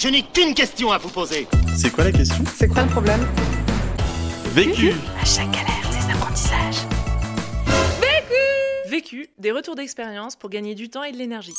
Je 0.00 0.06
n'ai 0.06 0.22
qu'une 0.22 0.54
question 0.54 0.92
à 0.92 0.98
vous 0.98 1.08
poser. 1.08 1.48
C'est 1.76 1.90
quoi 1.90 2.04
la 2.04 2.12
question? 2.12 2.44
C'est 2.54 2.68
quoi 2.68 2.84
le 2.84 2.88
problème? 2.88 3.18
Vécu 4.54 4.92
À 5.20 5.24
chaque 5.24 5.50
galère, 5.50 5.90
des 5.90 6.12
apprentissages. 6.14 6.86
Vécu, 8.88 9.26
des 9.38 9.50
retours 9.50 9.74
d'expérience 9.74 10.36
pour 10.36 10.50
gagner 10.50 10.76
du 10.76 10.88
temps 10.88 11.02
et 11.02 11.10
de 11.10 11.16
l'énergie. 11.16 11.54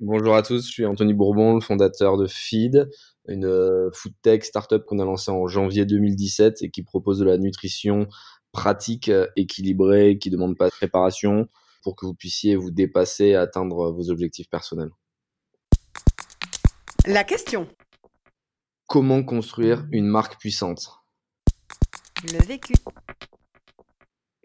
Bonjour 0.00 0.34
à 0.34 0.42
tous, 0.42 0.66
je 0.66 0.72
suis 0.72 0.84
Anthony 0.84 1.14
Bourbon, 1.14 1.54
le 1.54 1.60
fondateur 1.60 2.16
de 2.16 2.26
Feed, 2.26 2.90
une 3.28 3.44
euh, 3.46 3.90
food 3.92 4.14
tech 4.22 4.42
startup 4.42 4.84
qu'on 4.84 4.98
a 4.98 5.04
lancée 5.04 5.30
en 5.30 5.46
janvier 5.46 5.84
2017 5.84 6.60
et 6.62 6.70
qui 6.70 6.82
propose 6.82 7.20
de 7.20 7.24
la 7.24 7.38
nutrition 7.38 8.08
pratique, 8.50 9.10
euh, 9.10 9.28
équilibrée, 9.36 10.18
qui 10.18 10.30
ne 10.30 10.34
demande 10.34 10.56
pas 10.56 10.66
de 10.66 10.72
préparation 10.72 11.46
pour 11.84 11.94
que 11.94 12.04
vous 12.04 12.14
puissiez 12.14 12.56
vous 12.56 12.72
dépasser 12.72 13.26
et 13.26 13.36
atteindre 13.36 13.92
vos 13.92 14.10
objectifs 14.10 14.50
personnels. 14.50 14.90
La 17.08 17.22
question. 17.22 17.68
Comment 18.88 19.22
construire 19.22 19.86
une 19.92 20.06
marque 20.06 20.40
puissante? 20.40 20.88
Le 22.24 22.44
vécu. 22.44 22.74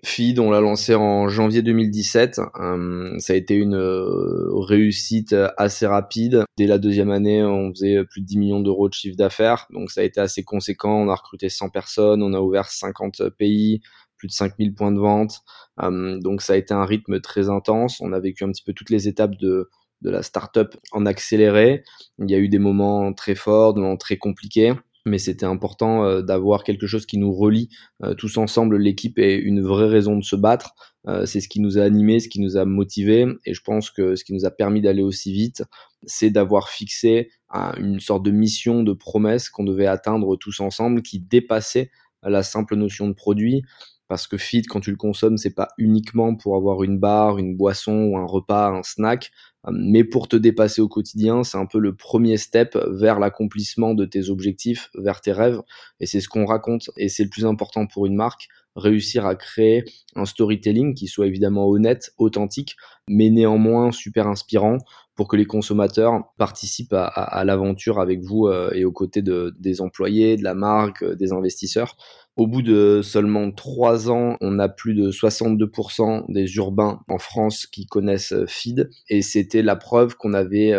Feed, 0.06 0.38
on 0.38 0.52
l'a 0.52 0.62
lancé 0.62 0.94
en 0.94 1.28
janvier 1.28 1.64
2017. 1.64 2.40
Euh, 2.60 3.18
ça 3.18 3.34
a 3.34 3.36
été 3.36 3.56
une 3.56 3.74
euh, 3.74 4.48
réussite 4.54 5.36
assez 5.58 5.88
rapide. 5.88 6.44
Dès 6.56 6.68
la 6.68 6.78
deuxième 6.78 7.10
année, 7.10 7.44
on 7.44 7.72
faisait 7.72 8.04
plus 8.04 8.22
de 8.22 8.28
10 8.28 8.38
millions 8.38 8.60
d'euros 8.60 8.90
de 8.90 8.94
chiffre 8.94 9.18
d'affaires. 9.18 9.66
Donc 9.72 9.90
ça 9.90 10.02
a 10.02 10.04
été 10.04 10.22
assez 10.22 10.44
conséquent. 10.44 10.94
On 10.94 11.10
a 11.10 11.16
recruté 11.16 11.50
100 11.50 11.70
personnes, 11.70 12.22
on 12.22 12.34
a 12.34 12.40
ouvert 12.40 12.70
50 12.70 13.30
pays, 13.40 13.82
plus 14.18 14.28
de 14.28 14.34
5000 14.34 14.76
points 14.76 14.92
de 14.92 15.00
vente. 15.00 15.40
Euh, 15.82 16.20
donc 16.20 16.44
ça 16.44 16.54
a 16.54 16.58
été 16.58 16.76
un 16.76 16.86
rythme 16.86 17.22
très 17.22 17.50
intense. 17.50 18.00
On 18.02 18.14
a 18.14 18.20
vécu 18.20 18.44
un 18.44 18.52
petit 18.52 18.64
peu 18.64 18.74
toutes 18.74 18.92
les 18.92 19.08
étapes 19.08 19.36
de, 19.38 19.68
de 20.02 20.10
la 20.10 20.24
startup 20.24 20.76
en 20.92 21.06
accéléré. 21.06 21.84
Il 22.20 22.30
y 22.30 22.36
a 22.36 22.40
eu 22.40 22.50
des 22.50 22.60
moments 22.60 23.14
très 23.14 23.36
forts, 23.36 23.74
des 23.74 23.82
moments 23.82 23.98
très 23.98 24.18
compliqués 24.18 24.74
mais 25.06 25.18
c'était 25.18 25.46
important 25.46 26.06
euh, 26.06 26.22
d'avoir 26.22 26.64
quelque 26.64 26.88
chose 26.88 27.06
qui 27.06 27.18
nous 27.18 27.34
relie 27.34 27.70
euh, 28.04 28.14
tous 28.14 28.38
ensemble. 28.38 28.78
L'équipe 28.78 29.18
est 29.20 29.36
une 29.36 29.62
vraie 29.62 29.88
raison 29.88 30.18
de 30.18 30.24
se 30.24 30.36
battre. 30.36 30.74
Euh, 31.08 31.26
c'est 31.26 31.42
ce 31.42 31.48
qui 31.48 31.60
nous 31.60 31.78
a 31.78 31.84
animés, 31.84 32.20
ce 32.20 32.30
qui 32.30 32.40
nous 32.40 32.58
a 32.58 32.66
motivés, 32.66 33.26
et 33.46 33.54
je 33.54 33.62
pense 33.62 33.90
que 33.90 34.16
ce 34.16 34.24
qui 34.24 34.34
nous 34.34 34.46
a 34.46 34.52
permis 34.52 34.82
d'aller 34.82 35.02
aussi 35.02 35.34
vite, 35.34 35.64
c'est 36.06 36.30
d'avoir 36.30 36.70
fixé 36.70 37.32
une 37.78 38.00
sorte 38.00 38.24
de 38.24 38.32
mission, 38.32 38.84
de 38.84 38.94
promesse 38.94 39.50
qu'on 39.50 39.64
devait 39.64 39.88
atteindre 39.88 40.38
tous 40.38 40.60
ensemble, 40.62 41.02
qui 41.02 41.20
dépassait 41.20 41.92
la 42.24 42.44
simple 42.44 42.76
notion 42.76 43.08
de 43.08 43.14
produit. 43.14 43.64
Parce 44.12 44.28
que 44.28 44.36
feed, 44.36 44.68
quand 44.68 44.82
tu 44.82 44.92
le 44.92 44.98
consommes, 44.98 45.38
c'est 45.38 45.56
pas 45.56 45.70
uniquement 45.78 46.36
pour 46.36 46.58
avoir 46.58 46.84
une 46.84 47.00
barre, 47.00 47.38
une 47.38 47.56
boisson 47.56 47.94
ou 47.94 48.18
un 48.18 48.26
repas, 48.26 48.68
un 48.68 48.84
snack 48.84 49.32
mais 49.70 50.04
pour 50.04 50.28
te 50.28 50.36
dépasser 50.36 50.82
au 50.82 50.88
quotidien, 50.88 51.44
c'est 51.44 51.58
un 51.58 51.68
peu 51.68 51.78
le 51.78 51.96
premier 51.96 52.38
step 52.38 52.76
vers 52.90 53.20
l'accomplissement 53.20 53.94
de 53.94 54.06
tes 54.06 54.30
objectifs, 54.30 54.90
vers 54.96 55.22
tes 55.22 55.32
rêves. 55.32 55.62
Et 56.00 56.08
c'est 56.08 56.20
ce 56.20 56.30
qu'on 56.30 56.46
raconte. 56.46 56.90
Et 56.98 57.10
c'est 57.10 57.24
le 57.24 57.30
plus 57.30 57.46
important 57.46 57.86
pour 57.86 58.08
une 58.08 58.16
marque, 58.16 58.48
réussir 58.76 59.26
à 59.26 59.36
créer 59.36 59.84
un 60.16 60.26
storytelling 60.26 60.96
qui 60.96 61.08
soit 61.08 61.28
évidemment 61.28 61.68
honnête, 61.68 62.12
authentique, 62.18 62.76
mais 63.08 63.30
néanmoins 63.30 63.92
super 63.92 64.28
inspirant 64.28 64.80
pour 65.22 65.28
que 65.28 65.38
les 65.38 65.46
consommateurs 65.46 66.34
participent 66.40 66.96
à, 66.96 67.44
l'aventure 67.46 68.00
avec 68.00 68.24
vous 68.24 68.48
euh, 68.48 68.72
et 68.74 68.86
aux 68.86 68.92
côtés 68.92 69.22
de, 69.22 69.54
des 69.60 69.80
employés, 69.80 70.36
de 70.36 70.44
la 70.44 70.56
marque, 70.56 71.04
euh, 71.04 71.14
des 71.14 71.32
investisseurs. 71.32 71.96
Au 72.38 72.48
bout 72.48 72.64
de 72.64 73.02
seulement 73.04 73.52
trois 73.52 74.10
ans, 74.10 74.36
on 74.42 74.58
a 74.58 74.68
plus 74.68 74.96
de 74.96 75.12
62% 75.12 76.26
des 76.28 76.56
urbains 76.56 77.02
en 77.08 77.20
France 77.20 77.68
qui 77.68 77.86
connaissent 77.86 78.34
euh, 78.34 78.48
Feed 78.48 78.90
et 79.10 79.22
c'était 79.22 79.62
la 79.62 79.76
preuve 79.76 80.16
qu'on 80.18 80.34
avait 80.34 80.74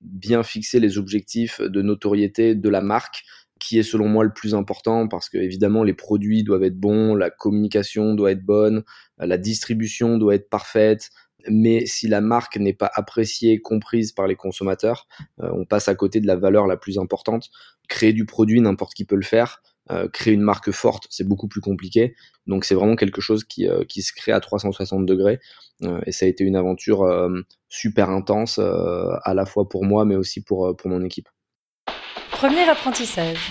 bien 0.00 0.42
fixé 0.42 0.80
les 0.80 0.96
objectifs 0.96 1.60
de 1.60 1.82
notoriété 1.82 2.54
de 2.54 2.68
la 2.70 2.80
marque 2.80 3.24
qui 3.58 3.78
est 3.78 3.82
selon 3.82 4.08
moi 4.08 4.24
le 4.24 4.32
plus 4.32 4.54
important 4.54 5.06
parce 5.06 5.28
que 5.28 5.36
évidemment 5.36 5.84
les 5.84 5.92
produits 5.92 6.44
doivent 6.44 6.64
être 6.64 6.80
bons, 6.80 7.14
la 7.14 7.28
communication 7.28 8.14
doit 8.14 8.32
être 8.32 8.42
bonne, 8.42 8.84
la 9.18 9.36
distribution 9.36 10.16
doit 10.16 10.34
être 10.34 10.48
parfaite, 10.48 11.10
mais 11.48 11.86
si 11.86 12.08
la 12.08 12.20
marque 12.20 12.56
n'est 12.56 12.74
pas 12.74 12.90
appréciée, 12.94 13.60
comprise 13.60 14.12
par 14.12 14.26
les 14.26 14.36
consommateurs, 14.36 15.06
euh, 15.42 15.50
on 15.54 15.64
passe 15.64 15.88
à 15.88 15.94
côté 15.94 16.20
de 16.20 16.26
la 16.26 16.36
valeur 16.36 16.66
la 16.66 16.76
plus 16.76 16.98
importante. 16.98 17.50
Créer 17.88 18.12
du 18.12 18.26
produit, 18.26 18.60
n'importe 18.60 18.94
qui 18.94 19.04
peut 19.04 19.16
le 19.16 19.22
faire. 19.22 19.62
Euh, 19.90 20.08
créer 20.08 20.34
une 20.34 20.42
marque 20.42 20.70
forte, 20.70 21.06
c'est 21.10 21.26
beaucoup 21.26 21.48
plus 21.48 21.60
compliqué. 21.60 22.14
Donc 22.46 22.64
c'est 22.64 22.74
vraiment 22.74 22.96
quelque 22.96 23.20
chose 23.20 23.44
qui, 23.44 23.68
euh, 23.68 23.84
qui 23.84 24.02
se 24.02 24.12
crée 24.12 24.32
à 24.32 24.40
360 24.40 25.06
degrés. 25.06 25.40
et 26.04 26.12
ça 26.12 26.26
a 26.26 26.28
été 26.28 26.44
une 26.44 26.56
aventure 26.56 27.08
super 27.70 28.10
intense, 28.10 28.58
à 28.58 29.32
la 29.32 29.46
fois 29.46 29.66
pour 29.66 29.82
moi, 29.82 30.04
mais 30.04 30.14
aussi 30.14 30.42
pour, 30.42 30.76
pour 30.76 30.90
mon 30.90 31.02
équipe. 31.02 31.26
Premier 32.30 32.68
apprentissage. 32.68 33.50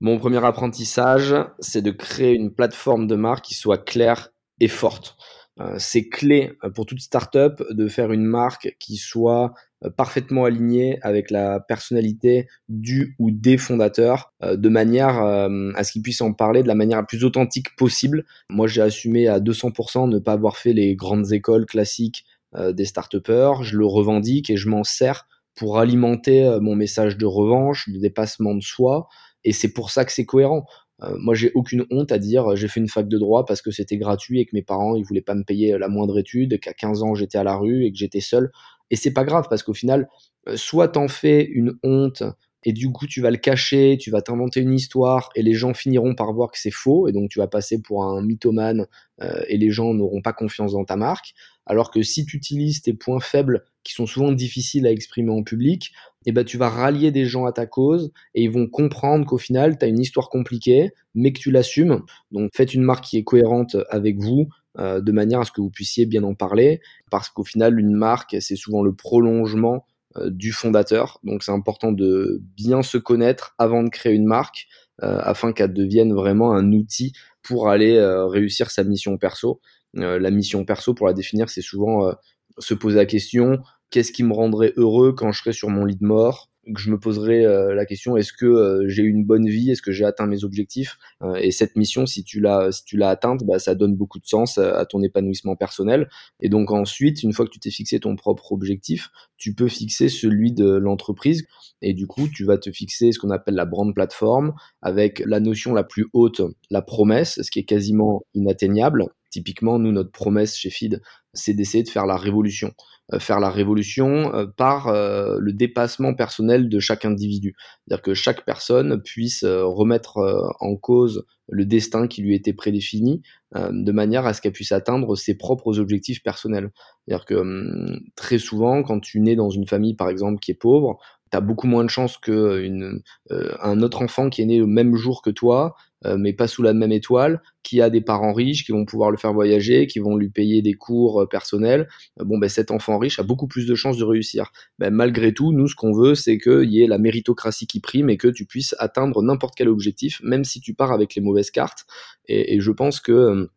Mon 0.00 0.18
premier 0.18 0.44
apprentissage, 0.44 1.34
c'est 1.60 1.82
de 1.82 1.90
créer 1.90 2.34
une 2.34 2.52
plateforme 2.52 3.06
de 3.06 3.14
marque 3.14 3.44
qui 3.44 3.54
soit 3.54 3.78
claire 3.78 4.30
et 4.58 4.68
forte. 4.68 5.16
Euh, 5.60 5.74
c'est 5.78 6.08
clé 6.08 6.52
euh, 6.64 6.70
pour 6.70 6.86
toute 6.86 7.00
startup 7.00 7.62
de 7.70 7.86
faire 7.86 8.10
une 8.12 8.24
marque 8.24 8.74
qui 8.80 8.96
soit 8.96 9.52
euh, 9.84 9.90
parfaitement 9.90 10.46
alignée 10.46 10.98
avec 11.02 11.30
la 11.30 11.60
personnalité 11.60 12.48
du 12.70 13.14
ou 13.18 13.30
des 13.30 13.58
fondateurs, 13.58 14.32
de 14.42 14.68
manière 14.68 15.20
à 15.20 15.84
ce 15.84 15.92
qu'ils 15.92 16.02
puissent 16.02 16.20
en 16.20 16.32
parler 16.32 16.62
de 16.62 16.68
la 16.68 16.74
manière 16.74 16.98
la 16.98 17.04
plus 17.04 17.24
authentique 17.24 17.76
possible. 17.76 18.24
Moi, 18.48 18.66
j'ai 18.66 18.82
assumé 18.82 19.28
à 19.28 19.40
200% 19.40 20.08
ne 20.08 20.18
pas 20.18 20.32
avoir 20.32 20.56
fait 20.56 20.72
les 20.72 20.94
grandes 20.96 21.32
écoles 21.32 21.66
classiques 21.66 22.24
des 22.56 22.84
start 22.84 23.14
Je 23.62 23.76
le 23.76 23.86
revendique 23.86 24.50
et 24.50 24.56
je 24.56 24.68
m'en 24.68 24.84
sers 24.84 25.26
pour 25.54 25.78
alimenter 25.78 26.58
mon 26.60 26.74
message 26.74 27.16
de 27.16 27.26
revanche, 27.26 27.88
de 27.88 27.98
dépassement 27.98 28.54
de 28.54 28.62
soi. 28.62 29.08
Et 29.44 29.52
c'est 29.52 29.72
pour 29.72 29.90
ça 29.90 30.04
que 30.04 30.12
c'est 30.12 30.26
cohérent. 30.26 30.64
Euh, 31.02 31.16
moi, 31.18 31.34
j'ai 31.34 31.50
aucune 31.54 31.84
honte 31.90 32.12
à 32.12 32.18
dire 32.18 32.56
j'ai 32.56 32.68
fait 32.68 32.80
une 32.80 32.88
fac 32.88 33.08
de 33.08 33.18
droit 33.18 33.44
parce 33.44 33.62
que 33.62 33.70
c'était 33.70 33.96
gratuit 33.96 34.40
et 34.40 34.46
que 34.46 34.54
mes 34.54 34.62
parents 34.62 34.94
ils 34.96 35.04
voulaient 35.04 35.20
pas 35.20 35.34
me 35.34 35.44
payer 35.44 35.76
la 35.78 35.88
moindre 35.88 36.18
étude, 36.18 36.60
qu'à 36.60 36.72
15 36.72 37.02
ans 37.02 37.14
j'étais 37.14 37.38
à 37.38 37.44
la 37.44 37.56
rue 37.56 37.84
et 37.84 37.92
que 37.92 37.98
j'étais 37.98 38.20
seul. 38.20 38.50
Et 38.90 38.96
c'est 38.96 39.12
pas 39.12 39.24
grave 39.24 39.46
parce 39.48 39.62
qu'au 39.62 39.74
final, 39.74 40.08
euh, 40.48 40.56
soit 40.56 40.88
t'en 40.88 41.08
fais 41.08 41.44
une 41.44 41.74
honte 41.82 42.22
et 42.64 42.72
du 42.72 42.90
coup 42.92 43.06
tu 43.06 43.20
vas 43.20 43.30
le 43.30 43.38
cacher, 43.38 43.96
tu 44.00 44.10
vas 44.10 44.22
t'inventer 44.22 44.60
une 44.60 44.74
histoire 44.74 45.30
et 45.34 45.42
les 45.42 45.54
gens 45.54 45.74
finiront 45.74 46.14
par 46.14 46.32
voir 46.32 46.50
que 46.50 46.58
c'est 46.58 46.70
faux 46.70 47.08
et 47.08 47.12
donc 47.12 47.30
tu 47.30 47.38
vas 47.38 47.48
passer 47.48 47.80
pour 47.80 48.04
un 48.04 48.22
mythomane 48.22 48.86
euh, 49.22 49.42
et 49.48 49.56
les 49.56 49.70
gens 49.70 49.94
n'auront 49.94 50.22
pas 50.22 50.32
confiance 50.32 50.72
dans 50.72 50.84
ta 50.84 50.96
marque. 50.96 51.34
Alors 51.66 51.90
que 51.90 52.02
si 52.02 52.24
tu 52.26 52.36
utilises 52.36 52.82
tes 52.82 52.92
points 52.92 53.20
faibles 53.20 53.64
qui 53.84 53.92
sont 53.92 54.06
souvent 54.06 54.32
difficiles 54.32 54.86
à 54.86 54.90
exprimer 54.90 55.30
en 55.30 55.42
public, 55.42 55.92
eh 56.26 56.32
ben 56.32 56.44
tu 56.44 56.56
vas 56.56 56.68
rallier 56.68 57.10
des 57.10 57.24
gens 57.24 57.46
à 57.46 57.52
ta 57.52 57.66
cause 57.66 58.12
et 58.34 58.42
ils 58.42 58.50
vont 58.50 58.68
comprendre 58.68 59.26
qu'au 59.26 59.38
final 59.38 59.78
tu 59.78 59.84
as 59.84 59.88
une 59.88 60.00
histoire 60.00 60.28
compliquée 60.28 60.90
mais 61.14 61.32
que 61.32 61.40
tu 61.40 61.50
l'assumes. 61.50 62.02
Donc 62.30 62.50
faites 62.54 62.74
une 62.74 62.82
marque 62.82 63.04
qui 63.04 63.18
est 63.18 63.24
cohérente 63.24 63.76
avec 63.90 64.18
vous 64.18 64.48
euh, 64.78 65.00
de 65.00 65.12
manière 65.12 65.40
à 65.40 65.44
ce 65.44 65.52
que 65.52 65.60
vous 65.60 65.70
puissiez 65.70 66.06
bien 66.06 66.22
en 66.22 66.34
parler 66.34 66.80
parce 67.10 67.28
qu'au 67.28 67.44
final 67.44 67.78
une 67.78 67.94
marque 67.94 68.36
c'est 68.40 68.56
souvent 68.56 68.82
le 68.82 68.94
prolongement 68.94 69.86
euh, 70.16 70.30
du 70.30 70.52
fondateur. 70.52 71.18
Donc 71.24 71.42
c'est 71.42 71.52
important 71.52 71.92
de 71.92 72.40
bien 72.56 72.82
se 72.82 72.98
connaître 72.98 73.54
avant 73.58 73.82
de 73.82 73.88
créer 73.88 74.14
une 74.14 74.26
marque 74.26 74.66
euh, 75.02 75.18
afin 75.22 75.52
qu'elle 75.52 75.72
devienne 75.72 76.12
vraiment 76.12 76.52
un 76.52 76.72
outil 76.72 77.12
pour 77.42 77.68
aller 77.68 78.00
réussir 78.30 78.70
sa 78.70 78.84
mission 78.84 79.18
perso. 79.18 79.60
La 79.94 80.30
mission 80.30 80.64
perso 80.64 80.94
pour 80.94 81.06
la 81.06 81.12
définir 81.12 81.50
c'est 81.50 81.62
souvent 81.62 82.12
se 82.58 82.74
poser 82.74 82.96
la 82.96 83.06
question 83.06 83.62
qu'est-ce 83.92 84.10
qui 84.10 84.24
me 84.24 84.32
rendrait 84.32 84.72
heureux 84.76 85.12
quand 85.12 85.30
je 85.30 85.38
serais 85.38 85.52
sur 85.52 85.68
mon 85.68 85.84
lit 85.84 85.96
de 85.96 86.04
mort? 86.04 86.48
Que 86.64 86.80
je 86.80 86.92
me 86.92 86.98
poserais 86.98 87.44
euh, 87.44 87.74
la 87.74 87.84
question 87.84 88.16
est-ce 88.16 88.32
que 88.32 88.46
euh, 88.46 88.88
j'ai 88.88 89.02
une 89.02 89.24
bonne 89.24 89.48
vie? 89.48 89.72
Est-ce 89.72 89.82
que 89.82 89.90
j'ai 89.90 90.04
atteint 90.04 90.26
mes 90.26 90.44
objectifs? 90.44 90.96
Euh, 91.22 91.34
et 91.34 91.50
cette 91.50 91.74
mission 91.74 92.06
si 92.06 92.22
tu 92.22 92.40
l'as 92.40 92.70
si 92.70 92.84
tu 92.84 92.96
l'as 92.96 93.10
atteinte 93.10 93.42
bah, 93.44 93.58
ça 93.58 93.74
donne 93.74 93.96
beaucoup 93.96 94.20
de 94.20 94.26
sens 94.26 94.58
à 94.58 94.86
ton 94.86 95.02
épanouissement 95.02 95.56
personnel. 95.56 96.08
Et 96.40 96.48
donc 96.48 96.70
ensuite 96.70 97.22
une 97.24 97.32
fois 97.32 97.46
que 97.46 97.50
tu 97.50 97.58
t'es 97.58 97.70
fixé 97.70 97.98
ton 97.98 98.14
propre 98.16 98.52
objectif 98.52 99.10
tu 99.36 99.54
peux 99.54 99.68
fixer 99.68 100.08
celui 100.08 100.52
de 100.52 100.70
l'entreprise. 100.70 101.44
Et 101.82 101.94
du 101.94 102.06
coup 102.06 102.28
tu 102.28 102.44
vas 102.44 102.58
te 102.58 102.70
fixer 102.70 103.10
ce 103.10 103.18
qu'on 103.18 103.30
appelle 103.30 103.56
la 103.56 103.66
brand 103.66 103.92
plateforme 103.92 104.54
avec 104.82 105.20
la 105.26 105.40
notion 105.40 105.74
la 105.74 105.84
plus 105.84 106.06
haute 106.12 106.42
la 106.70 106.80
promesse 106.80 107.40
ce 107.42 107.50
qui 107.50 107.58
est 107.58 107.64
quasiment 107.64 108.22
inatteignable 108.34 109.08
typiquement 109.32 109.80
nous 109.80 109.90
notre 109.90 110.12
promesse 110.12 110.56
chez 110.56 110.70
Feed 110.70 111.02
c'est 111.34 111.54
d'essayer 111.54 111.82
de 111.82 111.88
faire 111.88 112.06
la 112.06 112.16
révolution 112.16 112.72
euh, 113.12 113.18
faire 113.18 113.40
la 113.40 113.50
révolution 113.50 114.32
euh, 114.32 114.46
par 114.46 114.86
euh, 114.88 115.36
le 115.40 115.52
dépassement 115.52 116.14
personnel 116.14 116.68
de 116.68 116.78
chaque 116.78 117.04
individu. 117.04 117.54
C'est-à-dire 117.56 118.02
que 118.02 118.14
chaque 118.14 118.44
personne 118.44 119.02
puisse 119.02 119.44
remettre 119.44 120.18
en 120.60 120.76
cause 120.76 121.26
le 121.48 121.66
destin 121.66 122.06
qui 122.06 122.22
lui 122.22 122.34
était 122.34 122.52
prédéfini 122.52 123.22
de 123.54 123.92
manière 123.92 124.24
à 124.24 124.32
ce 124.32 124.40
qu'elle 124.40 124.52
puisse 124.52 124.72
atteindre 124.72 125.16
ses 125.16 125.36
propres 125.36 125.78
objectifs 125.78 126.22
personnels. 126.22 126.70
C'est-à-dire 127.06 127.26
que 127.26 127.34
hum, 127.34 128.00
très 128.16 128.38
souvent, 128.38 128.82
quand 128.82 129.00
tu 129.00 129.20
nais 129.20 129.36
dans 129.36 129.50
une 129.50 129.66
famille, 129.66 129.94
par 129.94 130.08
exemple, 130.08 130.38
qui 130.38 130.52
est 130.52 130.58
pauvre, 130.58 130.98
tu 131.30 131.36
as 131.36 131.40
beaucoup 131.40 131.66
moins 131.66 131.84
de 131.84 131.90
chances 131.90 132.18
qu'un 132.18 133.80
autre 133.82 134.02
enfant 134.02 134.30
qui 134.30 134.42
est 134.42 134.46
né 134.46 134.58
le 134.58 134.66
même 134.66 134.94
jour 134.94 135.22
que 135.22 135.30
toi 135.30 135.74
euh, 136.04 136.16
mais 136.18 136.32
pas 136.32 136.46
sous 136.46 136.62
la 136.62 136.72
même 136.72 136.92
étoile, 136.92 137.42
qui 137.62 137.80
a 137.80 137.90
des 137.90 138.00
parents 138.00 138.32
riches, 138.32 138.64
qui 138.64 138.72
vont 138.72 138.84
pouvoir 138.84 139.10
le 139.10 139.16
faire 139.16 139.32
voyager, 139.32 139.86
qui 139.86 139.98
vont 139.98 140.16
lui 140.16 140.30
payer 140.30 140.62
des 140.62 140.74
cours 140.74 141.22
euh, 141.22 141.26
personnels, 141.26 141.88
euh, 142.20 142.24
bon 142.24 142.38
ben 142.38 142.48
cet 142.48 142.70
enfant 142.70 142.98
riche 142.98 143.18
a 143.18 143.22
beaucoup 143.22 143.46
plus 143.46 143.66
de 143.66 143.74
chances 143.74 143.98
de 143.98 144.04
réussir. 144.04 144.50
Ben, 144.78 144.90
malgré 144.90 145.32
tout, 145.32 145.52
nous 145.52 145.68
ce 145.68 145.74
qu'on 145.74 145.92
veut, 145.92 146.14
c'est 146.14 146.38
qu'il 146.38 146.72
y 146.72 146.82
ait 146.82 146.86
la 146.86 146.98
méritocratie 146.98 147.66
qui 147.66 147.80
prime 147.80 148.10
et 148.10 148.16
que 148.16 148.28
tu 148.28 148.46
puisses 148.46 148.74
atteindre 148.78 149.22
n'importe 149.22 149.54
quel 149.56 149.68
objectif, 149.68 150.20
même 150.22 150.44
si 150.44 150.60
tu 150.60 150.74
pars 150.74 150.92
avec 150.92 151.14
les 151.14 151.22
mauvaises 151.22 151.50
cartes. 151.50 151.86
Et, 152.26 152.60
je 152.60 152.70
pense 152.70 153.00
que 153.00 153.48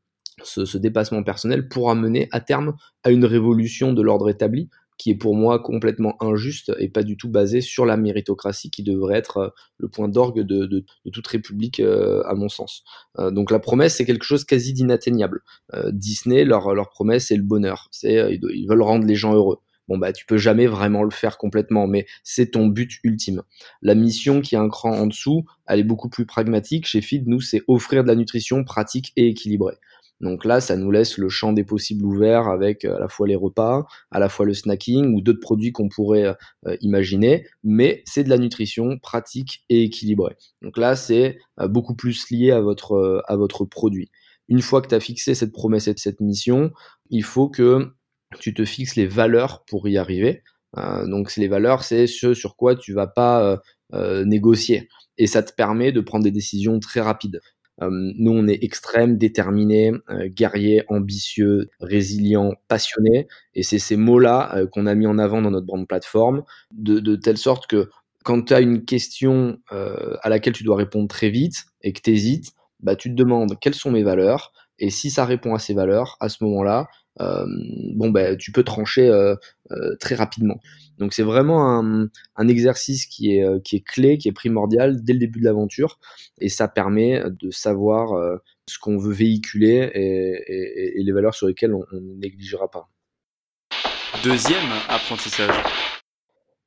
ce 0.44 0.78
dépassement 0.78 1.24
personnel 1.24 1.68
pourra 1.68 1.96
mener 1.96 2.28
à 2.32 2.42
terme 2.42 2.76
à 3.04 3.12
une 3.12 3.26
révolution 3.26 3.94
de 3.94 4.02
l'ordre 4.02 4.30
établi 4.30 4.70
qui 4.98 5.12
est 5.12 5.16
pour 5.16 5.36
moi 5.36 5.60
complètement 5.60 6.16
injuste 6.22 6.72
et 6.80 6.90
pas 6.90 7.04
du 7.04 7.18
tout 7.18 7.30
basé 7.30 7.62
sur 7.62 7.86
la 7.86 7.98
méritocratie 7.98 8.70
qui 8.70 8.84
devrait 8.84 9.18
être 9.18 9.38
euh, 9.38 9.50
le 9.78 9.90
point 9.90 10.08
d'orgue 10.08 10.42
de, 10.42 10.86
toute 11.12 11.28
république 11.28 11.80
euh, 11.80 12.24
à 12.26 12.34
mon 12.34 12.50
sens. 12.50 12.84
Euh, 13.20 13.32
donc 13.32 13.52
la 13.52 13.60
promesse 13.60 13.96
c'est 13.96 14.06
quelque 14.06 14.26
chose 14.26 14.46
quasi 14.46 14.74
d'inatteignable. 14.74 15.42
Disney 15.92 16.46
leur, 16.46 16.74
leur 16.74 16.90
promesse 16.90 17.28
c'est 17.28 17.36
le 17.36 17.44
bonheur, 17.44 17.88
c'est 17.92 18.40
ils 18.40 18.68
veulent 18.68 18.82
rendre 18.82 19.06
les 19.06 19.16
gens 19.16 19.34
heureux. 19.34 19.60
Bon 19.88 19.98
bah 19.98 20.14
tu 20.14 20.26
peux 20.26 20.38
jamais 20.38 20.66
vraiment 20.66 21.04
le 21.04 21.12
faire 21.12 21.38
complètement, 21.38 21.86
mais 21.88 22.08
c'est 22.24 22.52
ton 22.52 22.68
but 22.68 23.00
ultime. 23.04 23.44
La 23.82 23.94
mission 23.94 24.42
qui 24.42 24.56
est 24.56 24.58
un 24.58 24.70
cran 24.70 24.92
en 24.92 25.08
dessous, 25.08 25.46
elle 25.68 25.80
est 25.80 25.84
beaucoup 25.84 26.10
plus 26.10 26.26
pragmatique. 26.26 26.88
Chez 26.88 27.02
Feed, 27.02 27.28
nous 27.28 27.42
c'est 27.42 27.62
offrir 27.68 28.04
de 28.04 28.08
la 28.08 28.16
nutrition 28.16 28.64
pratique 28.64 29.14
et 29.16 29.28
équilibrée. 29.28 29.76
Donc 30.22 30.46
là, 30.46 30.62
ça 30.62 30.78
nous 30.78 30.92
laisse 30.92 31.18
le 31.18 31.30
champ 31.30 31.52
des 31.52 31.64
possibles 31.64 32.06
ouvert 32.06 32.48
avec 32.48 32.86
euh, 32.86 32.96
à 32.96 33.00
la 33.00 33.08
fois 33.08 33.28
les 33.28 33.36
repas, 33.36 33.86
à 34.12 34.20
la 34.20 34.30
fois 34.30 34.46
le 34.46 34.54
snacking 34.54 35.14
ou 35.14 35.22
d'autres 35.22 35.40
produits 35.40 35.72
qu'on 35.72 35.90
pourrait 35.90 36.36
euh, 36.68 36.78
imaginer, 36.82 37.46
mais 37.64 38.02
c'est 38.06 38.24
de 38.24 38.30
la 38.30 38.38
nutrition 38.38 38.98
pratique 38.98 39.66
et 39.70 39.84
équilibrée. 39.84 40.38
Donc 40.62 40.78
là, 40.78 40.96
c'est 40.96 41.38
euh, 41.60 41.68
beaucoup 41.68 41.96
plus 41.96 42.30
lié 42.32 42.52
à 42.52 42.62
votre, 42.62 43.24
à 43.28 43.36
votre 43.36 43.66
produit. 43.66 44.10
Une 44.48 44.62
fois 44.62 44.82
que 44.82 44.88
tu 44.88 44.96
as 44.96 45.00
fixé 45.00 45.36
cette 45.36 45.52
promesse 45.52 45.88
et 45.88 45.94
cette 45.98 46.22
mission, 46.22 46.72
il 47.10 47.24
faut 47.24 47.50
que 47.50 47.92
tu 48.40 48.54
te 48.54 48.64
fixes 48.64 48.96
les 48.96 49.08
valeurs 49.08 49.66
pour 49.66 49.88
y 49.88 49.98
arriver. 49.98 50.44
donc 51.06 51.36
les 51.36 51.48
valeurs, 51.48 51.84
c'est 51.84 52.06
ce 52.06 52.34
sur 52.34 52.56
quoi 52.56 52.76
tu 52.76 52.94
vas 52.94 53.08
pas 53.08 53.60
négocier. 53.94 54.88
Et 55.18 55.26
ça 55.26 55.42
te 55.42 55.54
permet 55.54 55.92
de 55.92 56.02
prendre 56.02 56.24
des 56.26 56.32
décisions 56.32 56.80
très 56.80 57.02
rapides. 57.02 57.40
Euh, 57.82 57.90
nous, 57.92 58.32
on 58.32 58.48
est 58.48 58.64
extrême, 58.64 59.18
déterminé, 59.18 59.92
euh, 60.10 60.28
guerrier, 60.28 60.84
ambitieux, 60.88 61.70
résilient, 61.80 62.54
passionné. 62.68 63.28
Et 63.54 63.64
c'est 63.64 63.80
ces 63.80 63.98
mots-là 63.98 64.56
euh, 64.56 64.68
qu'on 64.68 64.86
a 64.88 64.96
mis 64.96 65.08
en 65.08 65.18
avant 65.18 65.42
dans 65.42 65.52
notre 65.52 65.66
brand 65.66 65.88
plateforme, 65.88 66.44
de, 66.72 67.00
de 67.00 67.16
telle 67.16 67.38
sorte 67.38 67.68
que 67.68 67.90
quand 68.24 68.42
tu 68.44 68.54
as 68.54 68.62
une 68.62 68.86
question 68.86 69.60
à 69.70 70.30
laquelle 70.30 70.54
tu 70.54 70.64
dois 70.64 70.78
répondre 70.78 71.08
très 71.08 71.30
vite 71.30 71.66
et 71.84 71.94
que 71.94 72.02
tu 72.02 72.10
hésites, 72.10 72.54
bah, 72.80 72.96
tu 72.96 73.10
te 73.10 73.16
demandes 73.16 73.60
quelles 73.60 73.76
sont 73.76 73.92
mes 73.92 74.02
valeurs. 74.02 74.52
Et 74.80 74.90
si 74.90 75.12
ça 75.12 75.26
répond 75.26 75.54
à 75.54 75.60
ces 75.60 75.76
valeurs, 75.76 76.18
à 76.20 76.30
ce 76.30 76.44
moment-là, 76.44 76.88
euh, 76.88 77.05
bon 77.20 78.10
ben 78.10 78.36
tu 78.38 78.52
peux 78.52 78.64
trancher 78.64 79.10
euh, 79.10 79.36
euh, 79.72 79.96
très 80.00 80.16
rapidement. 80.16 80.60
Donc 80.98 81.14
c'est 81.14 81.24
vraiment 81.24 81.80
un, 81.80 82.08
un, 82.36 82.48
exercice 82.48 83.06
qui 83.06 83.38
est 83.38 83.64
qui 83.64 83.78
est 83.78 83.86
clé, 83.86 84.18
qui 84.18 84.28
est 84.28 84.34
primordial 84.34 85.04
dès 85.04 85.14
le 85.14 85.20
début 85.20 85.40
de 85.40 85.46
l'aventure, 85.46 86.00
et 86.40 86.50
ça 86.50 86.68
permet 86.68 87.24
de 87.30 87.52
savoir 87.52 88.40
ce 88.68 88.80
qu'on 88.80 88.98
veut 88.98 89.14
véhiculer 89.14 89.92
et, 89.94 90.44
et, 90.48 91.00
et, 91.00 91.04
les 91.04 91.12
valeurs 91.12 91.36
sur 91.36 91.48
lesquelles 91.48 91.74
on, 91.74 91.86
on 91.92 92.02
négligera 92.02 92.70
pas. 92.70 92.90
Deuxième 94.24 94.72
apprentissage. 94.90 95.95